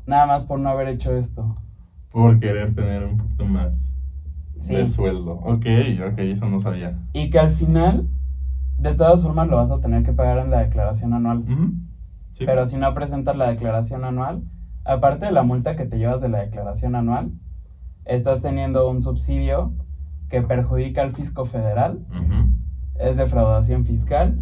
Nada 0.07 0.27
más 0.27 0.45
por 0.45 0.61
no 0.61 0.69
haber 0.69 0.89
hecho 0.89 1.17
esto. 1.17 1.57
Por 2.11 2.39
querer 2.41 2.75
tener 2.75 3.05
un 3.05 3.17
poquito 3.17 3.47
más 3.47 3.73
de 4.69 4.87
sueldo. 4.87 5.33
Ok, 5.45 5.65
ok, 6.07 6.19
eso 6.19 6.47
no 6.51 6.61
sabía. 6.61 6.99
Y 7.15 7.31
que 7.31 7.39
al 7.39 7.53
final, 7.53 8.07
de 8.77 8.95
todas 8.95 9.23
formas, 9.23 9.49
lo 9.49 9.57
vas 9.57 9.71
a 9.71 9.81
tener 9.81 10.03
que 10.03 10.13
pagar 10.13 10.39
en 10.39 10.51
la 10.51 10.59
declaración 10.59 11.15
anual. 11.15 11.43
Pero 12.39 12.67
si 12.67 12.77
no 12.77 12.93
presentas 12.93 13.35
la 13.35 13.49
declaración 13.49 14.05
anual, 14.05 14.43
aparte 14.85 15.25
de 15.25 15.33
la 15.33 15.43
multa 15.43 15.75
que 15.75 15.87
te 15.87 15.97
llevas 15.97 16.21
de 16.21 16.29
la 16.29 16.41
declaración 16.41 16.97
anual, 16.97 17.33
estás 18.05 18.43
teniendo 18.43 18.91
un 18.91 19.01
subsidio 19.01 19.73
que 20.29 20.43
perjudica 20.43 21.01
al 21.01 21.15
fisco 21.15 21.47
federal. 21.47 22.05
Es 22.99 23.17
defraudación 23.17 23.87
fiscal 23.87 24.39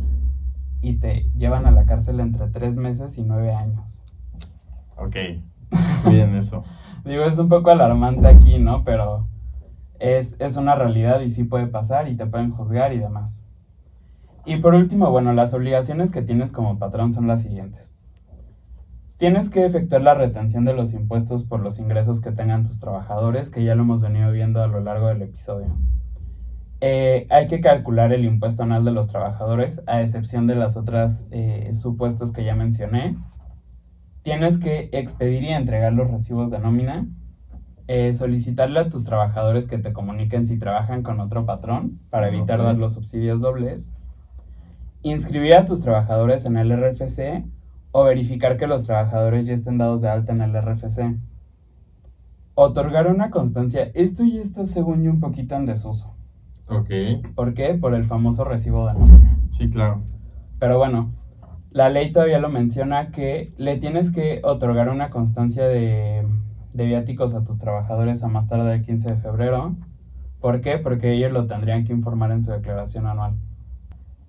y 0.83 0.95
te 0.95 1.31
llevan 1.37 1.67
a 1.67 1.71
la 1.71 1.87
cárcel 1.87 2.21
entre 2.21 2.49
tres 2.49 2.77
meses 2.77 3.19
y 3.19 3.23
nueve 3.23 3.53
años. 3.53 4.05
Ok, 4.97 5.17
bien 6.11 6.35
eso. 6.35 6.65
Digo, 7.05 7.25
es 7.25 7.39
un 7.39 7.49
poco 7.49 7.71
alarmante 7.71 8.27
aquí, 8.29 8.59
¿no? 8.59 8.85
Pero 8.85 9.27
es, 9.99 10.37
es 10.39 10.57
una 10.57 10.75
realidad 10.75 11.21
y 11.21 11.31
sí 11.31 11.45
puede 11.45 11.67
pasar 11.67 12.09
y 12.09 12.17
te 12.17 12.27
pueden 12.27 12.51
juzgar 12.51 12.93
y 12.93 12.99
demás. 12.99 13.45
Y 14.45 14.57
por 14.57 14.75
último, 14.75 15.11
bueno, 15.11 15.33
las 15.33 15.55
obligaciones 15.55 16.11
que 16.11 16.23
tienes 16.23 16.53
como 16.53 16.79
patrón 16.79 17.13
son 17.13 17.27
las 17.27 17.43
siguientes. 17.43 17.95
Tienes 19.19 19.51
que 19.51 19.67
efectuar 19.67 20.01
la 20.01 20.15
retención 20.15 20.65
de 20.65 20.73
los 20.73 20.95
impuestos 20.95 21.45
por 21.45 21.61
los 21.61 21.79
ingresos 21.79 22.23
que 22.23 22.33
tengan 22.33 22.65
tus 22.65 22.81
trabajadores, 22.81 23.51
que 23.51 23.63
ya 23.63 23.75
lo 23.75 23.83
hemos 23.83 24.01
venido 24.01 24.33
viendo 24.33 24.63
a 24.63 24.67
lo 24.67 24.81
largo 24.81 25.09
del 25.09 25.21
episodio. 25.21 25.77
Eh, 26.83 27.27
hay 27.29 27.47
que 27.47 27.61
calcular 27.61 28.13
el 28.13 28.25
impuesto 28.25 28.63
anual 28.63 28.85
de 28.85 28.93
los 28.93 29.09
trabajadores, 29.09 29.83
a 29.87 30.01
excepción 30.01 30.47
de 30.47 30.55
las 30.55 30.77
otras 30.77 31.27
eh, 31.31 31.71
supuestos 31.75 32.33
que 32.33 32.45
ya 32.45 32.55
mencioné. 32.55 33.19
Tienes 34.23 34.59
que 34.59 34.89
expedir 34.93 35.43
y 35.43 35.49
entregar 35.49 35.93
los 35.93 36.11
recibos 36.11 36.51
de 36.51 36.59
nómina, 36.59 37.07
eh, 37.87 38.13
solicitarle 38.13 38.81
a 38.81 38.89
tus 38.89 39.05
trabajadores 39.05 39.67
que 39.67 39.79
te 39.79 39.93
comuniquen 39.93 40.47
si 40.47 40.59
trabajan 40.59 41.03
con 41.03 41.21
otro 41.21 41.45
patrón 41.45 42.01
para 42.09 42.29
evitar 42.29 42.63
dar 42.63 42.77
los 42.77 42.95
subsidios 42.95 43.41
dobles, 43.41 43.91
inscribir 45.03 45.57
a 45.57 45.67
tus 45.67 45.83
trabajadores 45.83 46.47
en 46.47 46.57
el 46.57 46.71
RFC 46.73 47.45
o 47.93 48.05
verificar 48.05 48.57
que 48.57 48.67
los 48.67 48.85
trabajadores 48.85 49.47
ya 49.47 49.55
estén 49.55 49.77
dados 49.77 50.01
de 50.01 50.09
alta 50.09 50.33
en 50.33 50.41
el 50.41 50.55
RFC. 50.55 51.17
Otorgar 52.55 53.07
una 53.09 53.31
constancia. 53.31 53.91
Esto 53.95 54.25
ya 54.25 54.41
está, 54.41 54.65
según 54.65 55.03
yo, 55.03 55.11
un 55.11 55.21
poquito 55.21 55.57
en 55.57 55.67
desuso. 55.67 56.15
Ok. 56.71 57.35
¿Por 57.35 57.55
qué? 57.55 57.75
Por 57.75 57.95
el 57.95 58.05
famoso 58.05 58.45
recibo 58.45 58.87
de 58.87 58.95
nómina. 58.95 59.37
Sí, 59.51 59.69
claro. 59.69 60.03
Pero 60.59 60.79
bueno, 60.79 61.13
la 61.71 61.89
ley 61.89 62.13
todavía 62.13 62.39
lo 62.39 62.49
menciona 62.49 63.11
que 63.11 63.53
le 63.57 63.77
tienes 63.77 64.11
que 64.11 64.41
otorgar 64.43 64.89
una 64.89 65.11
constancia 65.11 65.65
de, 65.67 66.27
de 66.73 66.85
viáticos 66.85 67.35
a 67.35 67.45
tus 67.45 67.59
trabajadores 67.59 68.23
a 68.23 68.29
más 68.29 68.49
tarde 68.49 68.71
del 68.71 68.83
15 68.83 69.15
de 69.15 69.21
febrero. 69.21 69.77
¿Por 70.41 70.61
qué? 70.61 70.79
Porque 70.79 71.13
ellos 71.13 71.33
lo 71.33 71.47
tendrían 71.47 71.85
que 71.85 71.93
informar 71.93 72.33
en 72.33 72.43
su 72.43 72.53
declaración 72.53 73.07
anual. 73.07 73.35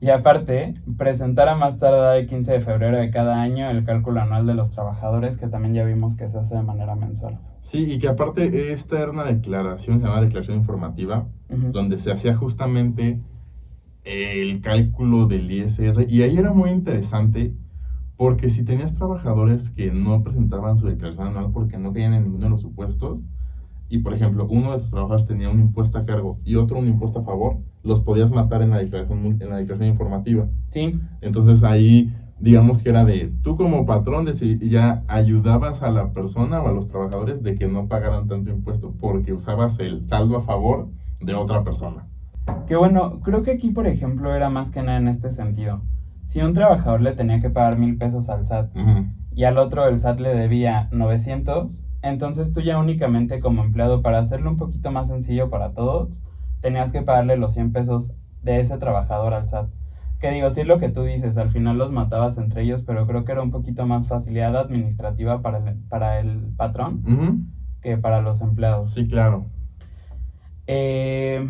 Y 0.01 0.09
aparte, 0.09 0.73
presentar 0.97 1.47
a 1.47 1.55
más 1.55 1.77
tardar 1.77 2.17
el 2.17 2.27
15 2.27 2.53
de 2.53 2.61
febrero 2.61 2.97
de 2.97 3.11
cada 3.11 3.39
año 3.39 3.69
el 3.69 3.85
cálculo 3.85 4.19
anual 4.19 4.47
de 4.47 4.55
los 4.55 4.71
trabajadores, 4.71 5.37
que 5.37 5.47
también 5.47 5.75
ya 5.75 5.83
vimos 5.83 6.15
que 6.15 6.27
se 6.27 6.39
hace 6.39 6.55
de 6.55 6.63
manera 6.63 6.95
mensual. 6.95 7.39
Sí, 7.61 7.91
y 7.93 7.99
que 7.99 8.07
aparte 8.07 8.73
esta 8.73 9.01
era 9.01 9.11
una 9.11 9.23
declaración, 9.25 9.99
se 10.01 10.07
llama 10.07 10.21
declaración 10.21 10.57
informativa, 10.57 11.27
donde 11.49 11.99
se 11.99 12.11
hacía 12.11 12.35
justamente 12.35 13.21
el 14.03 14.61
cálculo 14.61 15.27
del 15.27 15.51
ISR. 15.51 16.05
Y 16.09 16.23
ahí 16.23 16.37
era 16.37 16.53
muy 16.53 16.71
interesante 16.71 17.55
Porque 18.17 18.49
si 18.49 18.63
tenías 18.63 18.93
trabajadores 18.93 19.71
que 19.71 19.91
no 19.91 20.23
presentaban 20.23 20.77
su 20.77 20.85
declaración 20.87 21.29
anual 21.29 21.51
porque 21.51 21.77
no 21.79 21.91
caían 21.93 22.13
en 22.13 22.23
ninguno 22.23 22.45
de 22.45 22.49
los 22.51 22.61
supuestos, 22.61 23.23
y 23.89 23.99
por 23.99 24.13
ejemplo, 24.13 24.47
uno 24.49 24.73
de 24.73 24.79
tus 24.79 24.91
trabajadores 24.91 25.25
tenía 25.27 25.49
un 25.49 25.59
impuesto 25.59 25.97
a 25.97 26.05
cargo 26.05 26.39
y 26.45 26.55
otro 26.55 26.77
un 26.79 26.87
impuesto 26.87 27.19
a 27.19 27.23
favor, 27.23 27.57
los 27.83 28.01
podías 28.01 28.31
matar 28.31 28.61
en 28.61 28.69
la 28.71 28.77
declaración, 28.77 29.25
en 29.41 29.49
la 29.49 29.57
declaración 29.57 29.89
informativa. 29.89 30.49
Sí. 30.69 30.99
Entonces 31.21 31.63
ahí, 31.63 32.13
digamos 32.41 32.81
que 32.81 32.89
era 32.89 33.05
de, 33.05 33.31
tú 33.43 33.55
como 33.55 33.85
patrón 33.85 34.25
de, 34.25 34.57
ya 34.67 35.03
ayudabas 35.07 35.83
a 35.83 35.91
la 35.91 36.07
persona 36.11 36.61
o 36.61 36.67
a 36.67 36.71
los 36.71 36.87
trabajadores 36.87 37.43
de 37.43 37.55
que 37.55 37.67
no 37.67 37.87
pagaran 37.87 38.27
tanto 38.27 38.49
impuesto 38.49 38.93
porque 38.99 39.31
usabas 39.31 39.79
el 39.79 40.07
saldo 40.07 40.37
a 40.37 40.41
favor 40.41 40.87
de 41.19 41.35
otra 41.35 41.63
persona. 41.63 42.07
Que 42.67 42.75
bueno, 42.75 43.19
creo 43.21 43.43
que 43.43 43.51
aquí, 43.51 43.69
por 43.69 43.85
ejemplo, 43.85 44.33
era 44.33 44.49
más 44.49 44.71
que 44.71 44.81
nada 44.81 44.97
en 44.97 45.07
este 45.07 45.29
sentido. 45.29 45.81
Si 46.25 46.41
un 46.41 46.53
trabajador 46.53 47.01
le 47.01 47.13
tenía 47.13 47.39
que 47.39 47.51
pagar 47.51 47.77
mil 47.77 47.97
pesos 47.97 48.27
al 48.29 48.47
SAT 48.47 48.71
y 49.33 49.43
al 49.43 49.57
otro 49.59 49.87
el 49.87 49.99
SAT 49.99 50.19
le 50.19 50.33
debía 50.33 50.87
900, 50.91 51.85
entonces 52.01 52.51
tú 52.53 52.61
ya 52.61 52.79
únicamente 52.79 53.39
como 53.39 53.63
empleado, 53.63 54.01
para 54.01 54.19
hacerlo 54.19 54.49
un 54.49 54.57
poquito 54.57 54.91
más 54.91 55.09
sencillo 55.09 55.51
para 55.51 55.73
todos, 55.73 56.23
tenías 56.61 56.91
que 56.91 57.03
pagarle 57.03 57.37
los 57.37 57.53
100 57.53 57.71
pesos 57.71 58.13
de 58.41 58.59
ese 58.59 58.77
trabajador 58.79 59.35
al 59.35 59.47
SAT. 59.47 59.67
Que 60.21 60.31
digo, 60.31 60.51
sí 60.51 60.61
es 60.61 60.67
lo 60.67 60.77
que 60.77 60.89
tú 60.89 61.03
dices, 61.03 61.37
al 61.37 61.49
final 61.49 61.79
los 61.79 61.91
matabas 61.91 62.37
entre 62.37 62.61
ellos, 62.61 62.83
pero 62.83 63.07
creo 63.07 63.25
que 63.25 63.31
era 63.31 63.41
un 63.41 63.49
poquito 63.49 63.87
más 63.87 64.07
facilidad 64.07 64.55
administrativa 64.55 65.41
para 65.41 65.57
el, 65.57 65.77
para 65.89 66.19
el 66.19 66.53
patrón 66.55 67.51
que 67.81 67.97
para 67.97 68.21
los 68.21 68.41
empleados. 68.41 68.91
Sí, 68.91 69.07
claro. 69.07 69.47
Eh, 70.67 71.45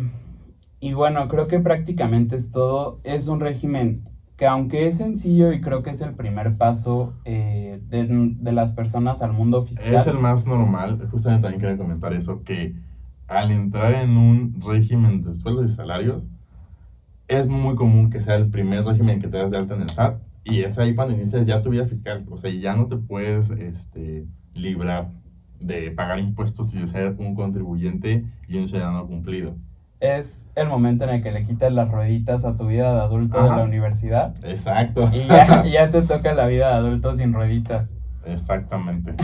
y 0.80 0.94
bueno, 0.94 1.28
creo 1.28 1.46
que 1.46 1.60
prácticamente 1.60 2.34
es 2.34 2.50
todo. 2.50 3.00
Es 3.04 3.28
un 3.28 3.40
régimen 3.40 4.08
que 4.36 4.46
aunque 4.46 4.86
es 4.86 4.96
sencillo 4.96 5.52
y 5.52 5.60
creo 5.60 5.84
que 5.84 5.90
es 5.90 6.00
el 6.00 6.14
primer 6.14 6.56
paso 6.56 7.14
eh, 7.24 7.80
de, 7.88 8.52
las 8.52 8.72
personas 8.72 9.22
al 9.22 9.32
mundo 9.32 9.62
fiscal. 9.62 9.94
Es 9.94 10.06
el 10.08 10.18
más 10.18 10.46
normal, 10.46 10.98
justamente 11.10 11.42
también 11.42 11.60
quería 11.60 11.76
comentar 11.76 12.12
eso, 12.12 12.42
que 12.42 12.74
al 13.28 13.52
entrar 13.52 13.94
en 13.94 14.16
un 14.16 14.60
régimen 14.66 15.22
de 15.22 15.36
sueldos 15.36 15.70
y 15.70 15.74
salarios, 15.74 16.26
es 17.32 17.48
muy 17.48 17.74
común 17.74 18.10
que 18.10 18.22
sea 18.22 18.36
el 18.36 18.48
primer 18.48 18.84
régimen 18.84 19.20
que 19.20 19.28
te 19.28 19.38
das 19.38 19.50
de 19.50 19.58
alta 19.58 19.74
en 19.74 19.82
el 19.82 19.90
SAT 19.90 20.20
y 20.44 20.62
es 20.62 20.78
ahí 20.78 20.94
cuando 20.94 21.14
inicias 21.14 21.46
ya 21.46 21.62
tu 21.62 21.70
vida 21.70 21.86
fiscal, 21.86 22.24
o 22.30 22.36
sea, 22.36 22.50
ya 22.50 22.74
no 22.76 22.86
te 22.86 22.96
puedes 22.96 23.50
este, 23.50 24.26
librar 24.54 25.10
de 25.60 25.90
pagar 25.92 26.18
impuestos 26.18 26.74
y 26.74 26.80
de 26.80 26.88
ser 26.88 27.14
un 27.18 27.34
contribuyente 27.34 28.24
y 28.48 28.58
un 28.58 28.66
ciudadano 28.66 29.06
cumplido 29.06 29.54
es 30.02 30.48
el 30.56 30.68
momento 30.68 31.04
en 31.04 31.10
el 31.10 31.22
que 31.22 31.30
le 31.30 31.46
quitas 31.46 31.72
las 31.72 31.88
rueditas 31.88 32.44
a 32.44 32.56
tu 32.56 32.66
vida 32.66 32.92
de 32.92 33.00
adulto 33.00 33.40
de 33.40 33.48
la 33.48 33.62
universidad. 33.62 34.34
Exacto. 34.42 35.08
Y 35.12 35.28
ya, 35.28 35.64
ya, 35.64 35.90
te 35.90 36.02
toca 36.02 36.34
la 36.34 36.46
vida 36.46 36.70
de 36.70 36.74
adulto 36.74 37.14
sin 37.14 37.32
rueditas. 37.32 37.94
Exactamente. 38.26 39.14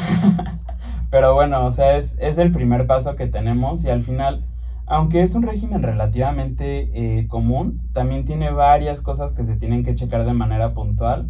Pero 1.11 1.35
bueno, 1.35 1.67
o 1.67 1.73
sea, 1.73 1.97
es, 1.97 2.17
es, 2.21 2.39
el 2.39 2.53
primer 2.53 2.87
paso 2.87 3.17
que 3.17 3.27
tenemos 3.27 3.85
y 3.85 3.91
al 3.91 4.03
final, 4.03 4.45
aunque 4.89 5.23
es 5.23 5.35
un 5.35 5.43
régimen 5.43 5.83
relativamente 5.83 6.91
eh, 6.95 7.29
común, 7.29 7.83
también 7.93 8.25
tiene 8.25 8.51
varias 8.51 9.03
cosas 9.03 9.33
que 9.33 9.45
se 9.45 9.57
tienen 9.57 9.85
que 9.85 9.95
checar 9.95 10.25
de 10.25 10.33
manera 10.33 10.73
puntual. 10.73 11.29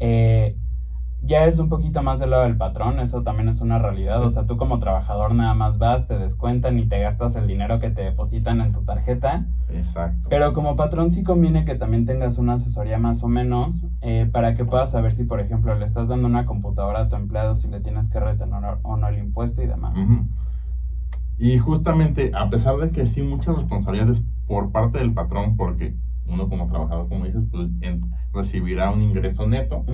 Eh, 0.00 0.56
ya 1.26 1.46
es 1.46 1.58
un 1.58 1.70
poquito 1.70 2.02
más 2.02 2.18
del 2.18 2.30
lado 2.30 2.42
del 2.42 2.58
patrón, 2.58 3.00
eso 3.00 3.22
también 3.22 3.48
es 3.48 3.62
una 3.62 3.78
realidad. 3.78 4.22
O 4.22 4.28
sea, 4.28 4.44
tú 4.44 4.58
como 4.58 4.78
trabajador 4.78 5.34
nada 5.34 5.54
más 5.54 5.78
vas, 5.78 6.06
te 6.06 6.18
descuentan 6.18 6.78
y 6.78 6.86
te 6.86 7.00
gastas 7.00 7.34
el 7.36 7.46
dinero 7.46 7.80
que 7.80 7.88
te 7.88 8.02
depositan 8.02 8.60
en 8.60 8.72
tu 8.72 8.82
tarjeta. 8.82 9.46
Exacto. 9.70 10.28
Pero 10.28 10.52
como 10.52 10.76
patrón 10.76 11.10
sí 11.10 11.24
conviene 11.24 11.64
que 11.64 11.76
también 11.76 12.04
tengas 12.04 12.36
una 12.36 12.54
asesoría 12.54 12.98
más 12.98 13.24
o 13.24 13.28
menos 13.28 13.88
eh, 14.02 14.28
para 14.30 14.54
que 14.54 14.66
puedas 14.66 14.90
saber 14.90 15.14
si, 15.14 15.24
por 15.24 15.40
ejemplo, 15.40 15.74
le 15.74 15.86
estás 15.86 16.08
dando 16.08 16.28
una 16.28 16.44
computadora 16.44 17.00
a 17.00 17.08
tu 17.08 17.16
empleado, 17.16 17.54
si 17.54 17.68
le 17.68 17.80
tienes 17.80 18.10
que 18.10 18.20
retener 18.20 18.62
o 18.82 18.96
no 18.98 19.08
el 19.08 19.18
impuesto 19.18 19.62
y 19.62 19.66
demás. 19.66 19.96
Y 21.38 21.58
justamente, 21.58 22.32
a 22.34 22.48
pesar 22.48 22.76
de 22.76 22.90
que 22.90 23.06
sí 23.06 23.22
muchas 23.22 23.56
responsabilidades 23.56 24.24
por 24.46 24.70
parte 24.70 24.98
del 24.98 25.12
patrón, 25.12 25.56
porque 25.56 25.94
uno 26.26 26.48
como 26.48 26.68
trabajador, 26.68 27.08
como 27.08 27.24
dices, 27.26 27.44
pues 27.50 27.68
recibirá 28.32 28.90
un 28.90 29.02
ingreso 29.02 29.46
neto 29.46 29.84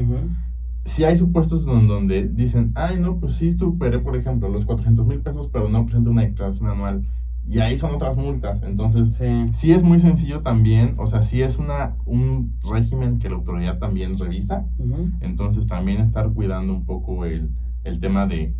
si 0.84 1.04
hay 1.04 1.16
supuestos 1.16 1.64
donde 1.64 2.28
dicen, 2.28 2.72
ay, 2.74 2.98
no, 2.98 3.18
pues 3.18 3.34
sí 3.34 3.52
superé, 3.52 3.98
por 3.98 4.16
ejemplo, 4.16 4.48
los 4.48 4.64
400 4.64 5.06
mil 5.06 5.20
pesos, 5.20 5.48
pero 5.52 5.68
no 5.68 5.84
presento 5.84 6.10
una 6.10 6.22
declaración 6.22 6.68
anual. 6.68 7.06
Y 7.46 7.58
ahí 7.58 7.78
son 7.78 7.94
otras 7.94 8.16
multas. 8.16 8.62
Entonces, 8.62 9.14
sí. 9.52 9.72
es 9.72 9.82
muy 9.82 9.98
sencillo 9.98 10.40
también, 10.40 10.94
o 10.98 11.06
sea, 11.06 11.22
sí 11.22 11.42
es 11.42 11.58
una, 11.58 11.96
un 12.06 12.54
régimen 12.70 13.18
que 13.18 13.28
la 13.28 13.36
autoridad 13.36 13.78
también 13.78 14.18
revisa. 14.18 14.66
Entonces, 15.20 15.66
también 15.66 16.00
estar 16.00 16.30
cuidando 16.32 16.72
un 16.72 16.84
poco 16.84 17.24
el, 17.24 17.50
el 17.84 18.00
tema 18.00 18.26
de 18.26 18.54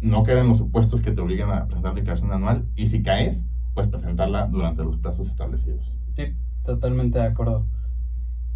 no 0.00 0.22
caer 0.22 0.38
en 0.38 0.48
los 0.48 0.58
supuestos 0.58 1.02
que 1.02 1.12
te 1.12 1.20
obligan 1.20 1.50
a 1.50 1.66
presentar 1.66 1.94
declaración 1.94 2.32
anual. 2.32 2.66
Y 2.76 2.86
si 2.86 3.02
caes, 3.02 3.44
pues 3.74 3.88
presentarla 3.88 4.46
durante 4.46 4.84
los 4.84 4.98
plazos 4.98 5.28
establecidos. 5.28 5.98
Sí, 6.16 6.34
totalmente 6.64 7.18
de 7.18 7.26
acuerdo. 7.26 7.66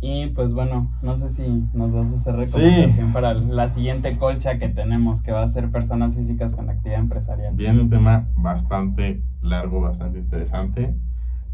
Y 0.00 0.26
pues 0.28 0.52
bueno, 0.52 0.90
no 1.00 1.16
sé 1.16 1.30
si 1.30 1.42
nos 1.72 1.90
vas 1.92 2.06
a 2.06 2.14
hacer 2.16 2.36
recomendación 2.36 3.12
para 3.12 3.32
la 3.32 3.68
siguiente 3.68 4.18
colcha 4.18 4.58
que 4.58 4.68
tenemos, 4.68 5.22
que 5.22 5.32
va 5.32 5.42
a 5.42 5.48
ser 5.48 5.70
personas 5.70 6.14
físicas 6.14 6.54
con 6.54 6.68
actividad 6.68 7.00
empresarial. 7.00 7.54
Viene 7.54 7.80
un 7.80 7.88
tema 7.88 8.28
bastante 8.36 9.22
largo, 9.40 9.80
bastante 9.80 10.18
interesante. 10.18 10.94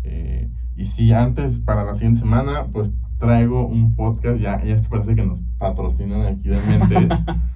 Eh, 0.03 0.51
y 0.75 0.87
si 0.87 1.13
antes, 1.13 1.61
para 1.61 1.85
la 1.85 1.95
siguiente 1.95 2.21
semana, 2.21 2.67
pues 2.73 2.93
traigo 3.19 3.67
un 3.67 3.95
podcast, 3.95 4.41
ya, 4.41 4.61
ya 4.65 4.77
parece 4.89 5.15
que 5.15 5.25
nos 5.25 5.43
patrocinan 5.59 6.23
aquí 6.23 6.49
de 6.49 6.61
Mentes. 6.63 7.19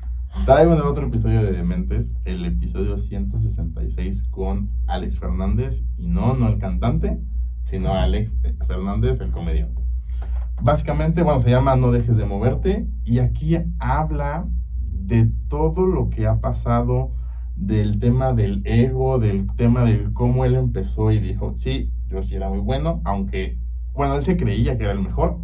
traigo 0.44 0.74
el 0.74 0.82
otro 0.82 1.06
episodio 1.06 1.42
de 1.42 1.52
Dementes, 1.52 2.12
el 2.24 2.44
episodio 2.44 2.98
166 2.98 4.24
con 4.30 4.68
Alex 4.86 5.18
Fernández, 5.18 5.84
y 5.96 6.08
no, 6.08 6.34
no 6.34 6.48
el 6.48 6.58
cantante, 6.58 7.18
sino 7.64 7.94
Alex 7.94 8.38
Fernández, 8.66 9.20
el 9.20 9.30
comediante. 9.30 9.82
Básicamente, 10.62 11.22
bueno, 11.22 11.40
se 11.40 11.50
llama 11.50 11.76
No 11.76 11.92
dejes 11.92 12.16
de 12.16 12.26
moverte 12.26 12.86
y 13.04 13.20
aquí 13.20 13.56
habla 13.78 14.46
de 14.90 15.30
todo 15.48 15.86
lo 15.86 16.10
que 16.10 16.26
ha 16.26 16.40
pasado, 16.40 17.14
del 17.56 17.98
tema 17.98 18.32
del 18.32 18.62
ego, 18.64 19.18
del 19.18 19.46
tema 19.56 19.84
de 19.84 20.12
cómo 20.12 20.44
él 20.44 20.56
empezó 20.56 21.10
y 21.10 21.20
dijo, 21.20 21.54
sí, 21.54 21.92
yo 22.08 22.22
sí 22.22 22.34
era 22.34 22.50
muy 22.50 22.58
bueno, 22.58 23.00
aunque, 23.04 23.58
bueno, 23.92 24.16
él 24.16 24.22
se 24.22 24.36
creía 24.36 24.76
que 24.76 24.84
era 24.84 24.92
el 24.92 25.00
mejor. 25.00 25.38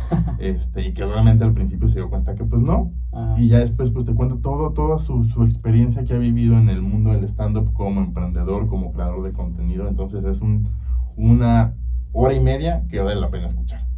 este, 0.38 0.88
y 0.88 0.94
que 0.94 1.04
realmente 1.04 1.44
al 1.44 1.52
principio 1.52 1.88
se 1.88 1.96
dio 1.96 2.10
cuenta 2.10 2.34
que 2.34 2.44
pues 2.44 2.62
no. 2.62 2.92
Y 3.36 3.48
ya 3.48 3.58
después 3.58 3.90
pues 3.90 4.04
te 4.04 4.14
cuenta 4.14 4.36
todo, 4.42 4.72
toda 4.72 4.98
su, 4.98 5.24
su 5.24 5.44
experiencia 5.44 6.04
que 6.04 6.14
ha 6.14 6.18
vivido 6.18 6.58
en 6.58 6.68
el 6.68 6.82
mundo 6.82 7.12
del 7.12 7.24
stand-up 7.24 7.72
como 7.72 8.00
emprendedor, 8.00 8.68
como 8.68 8.92
creador 8.92 9.22
de 9.22 9.32
contenido. 9.32 9.88
Entonces 9.88 10.24
es 10.24 10.40
un, 10.40 10.68
una 11.16 11.74
hora 12.12 12.34
y 12.34 12.40
media 12.40 12.84
que 12.88 13.00
vale 13.00 13.20
la 13.20 13.30
pena 13.30 13.46
escuchar 13.46 13.94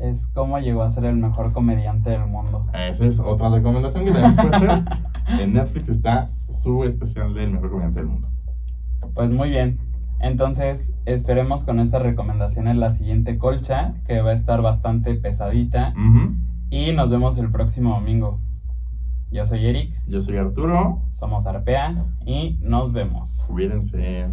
es 0.00 0.26
cómo 0.28 0.58
llegó 0.58 0.82
a 0.82 0.90
ser 0.90 1.04
el 1.04 1.16
mejor 1.16 1.52
comediante 1.52 2.10
del 2.10 2.26
mundo. 2.26 2.66
Esa 2.72 3.04
es 3.04 3.20
otra 3.20 3.50
recomendación 3.50 4.06
que 4.06 4.12
también 4.12 4.36
puede 4.36 4.58
ser. 4.58 4.84
en 5.40 5.52
Netflix 5.52 5.88
está 5.90 6.28
su 6.48 6.84
especial 6.84 7.34
del 7.34 7.50
mejor 7.50 7.70
comediante 7.70 8.00
del 8.00 8.08
mundo. 8.08 8.28
Pues 9.14 9.32
muy 9.32 9.50
bien. 9.50 9.78
Entonces, 10.20 10.92
esperemos 11.06 11.64
con 11.64 11.80
esta 11.80 11.98
recomendación 11.98 12.68
en 12.68 12.78
la 12.78 12.92
siguiente 12.92 13.38
colcha, 13.38 13.94
que 14.06 14.20
va 14.20 14.30
a 14.30 14.34
estar 14.34 14.60
bastante 14.60 15.14
pesadita. 15.14 15.94
Y 16.68 16.92
nos 16.92 17.10
vemos 17.10 17.38
el 17.38 17.50
próximo 17.50 17.94
domingo. 17.94 18.38
Yo 19.30 19.44
soy 19.44 19.66
Eric. 19.66 19.94
Yo 20.06 20.20
soy 20.20 20.36
Arturo. 20.36 21.02
Somos 21.12 21.46
Arpea 21.46 22.04
y 22.26 22.58
nos 22.60 22.92
vemos. 22.92 23.44
Cuídense. 23.48 24.26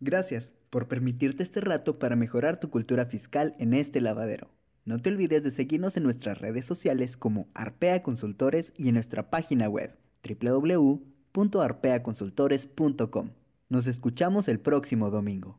Gracias 0.00 0.52
por 0.70 0.88
permitirte 0.88 1.42
este 1.42 1.60
rato 1.60 1.98
para 1.98 2.16
mejorar 2.16 2.60
tu 2.60 2.70
cultura 2.70 3.06
fiscal 3.06 3.54
en 3.58 3.74
este 3.74 4.00
lavadero. 4.00 4.50
No 4.84 5.00
te 5.00 5.10
olvides 5.10 5.42
de 5.42 5.50
seguirnos 5.50 5.96
en 5.96 6.04
nuestras 6.04 6.38
redes 6.38 6.64
sociales 6.64 7.16
como 7.16 7.48
Arpea 7.54 8.02
Consultores 8.02 8.72
y 8.76 8.88
en 8.88 8.94
nuestra 8.94 9.30
página 9.30 9.68
web 9.68 9.98
www.arpeaconsultores.com. 11.36 13.30
Nos 13.68 13.86
escuchamos 13.86 14.48
el 14.48 14.58
próximo 14.60 15.10
domingo. 15.10 15.58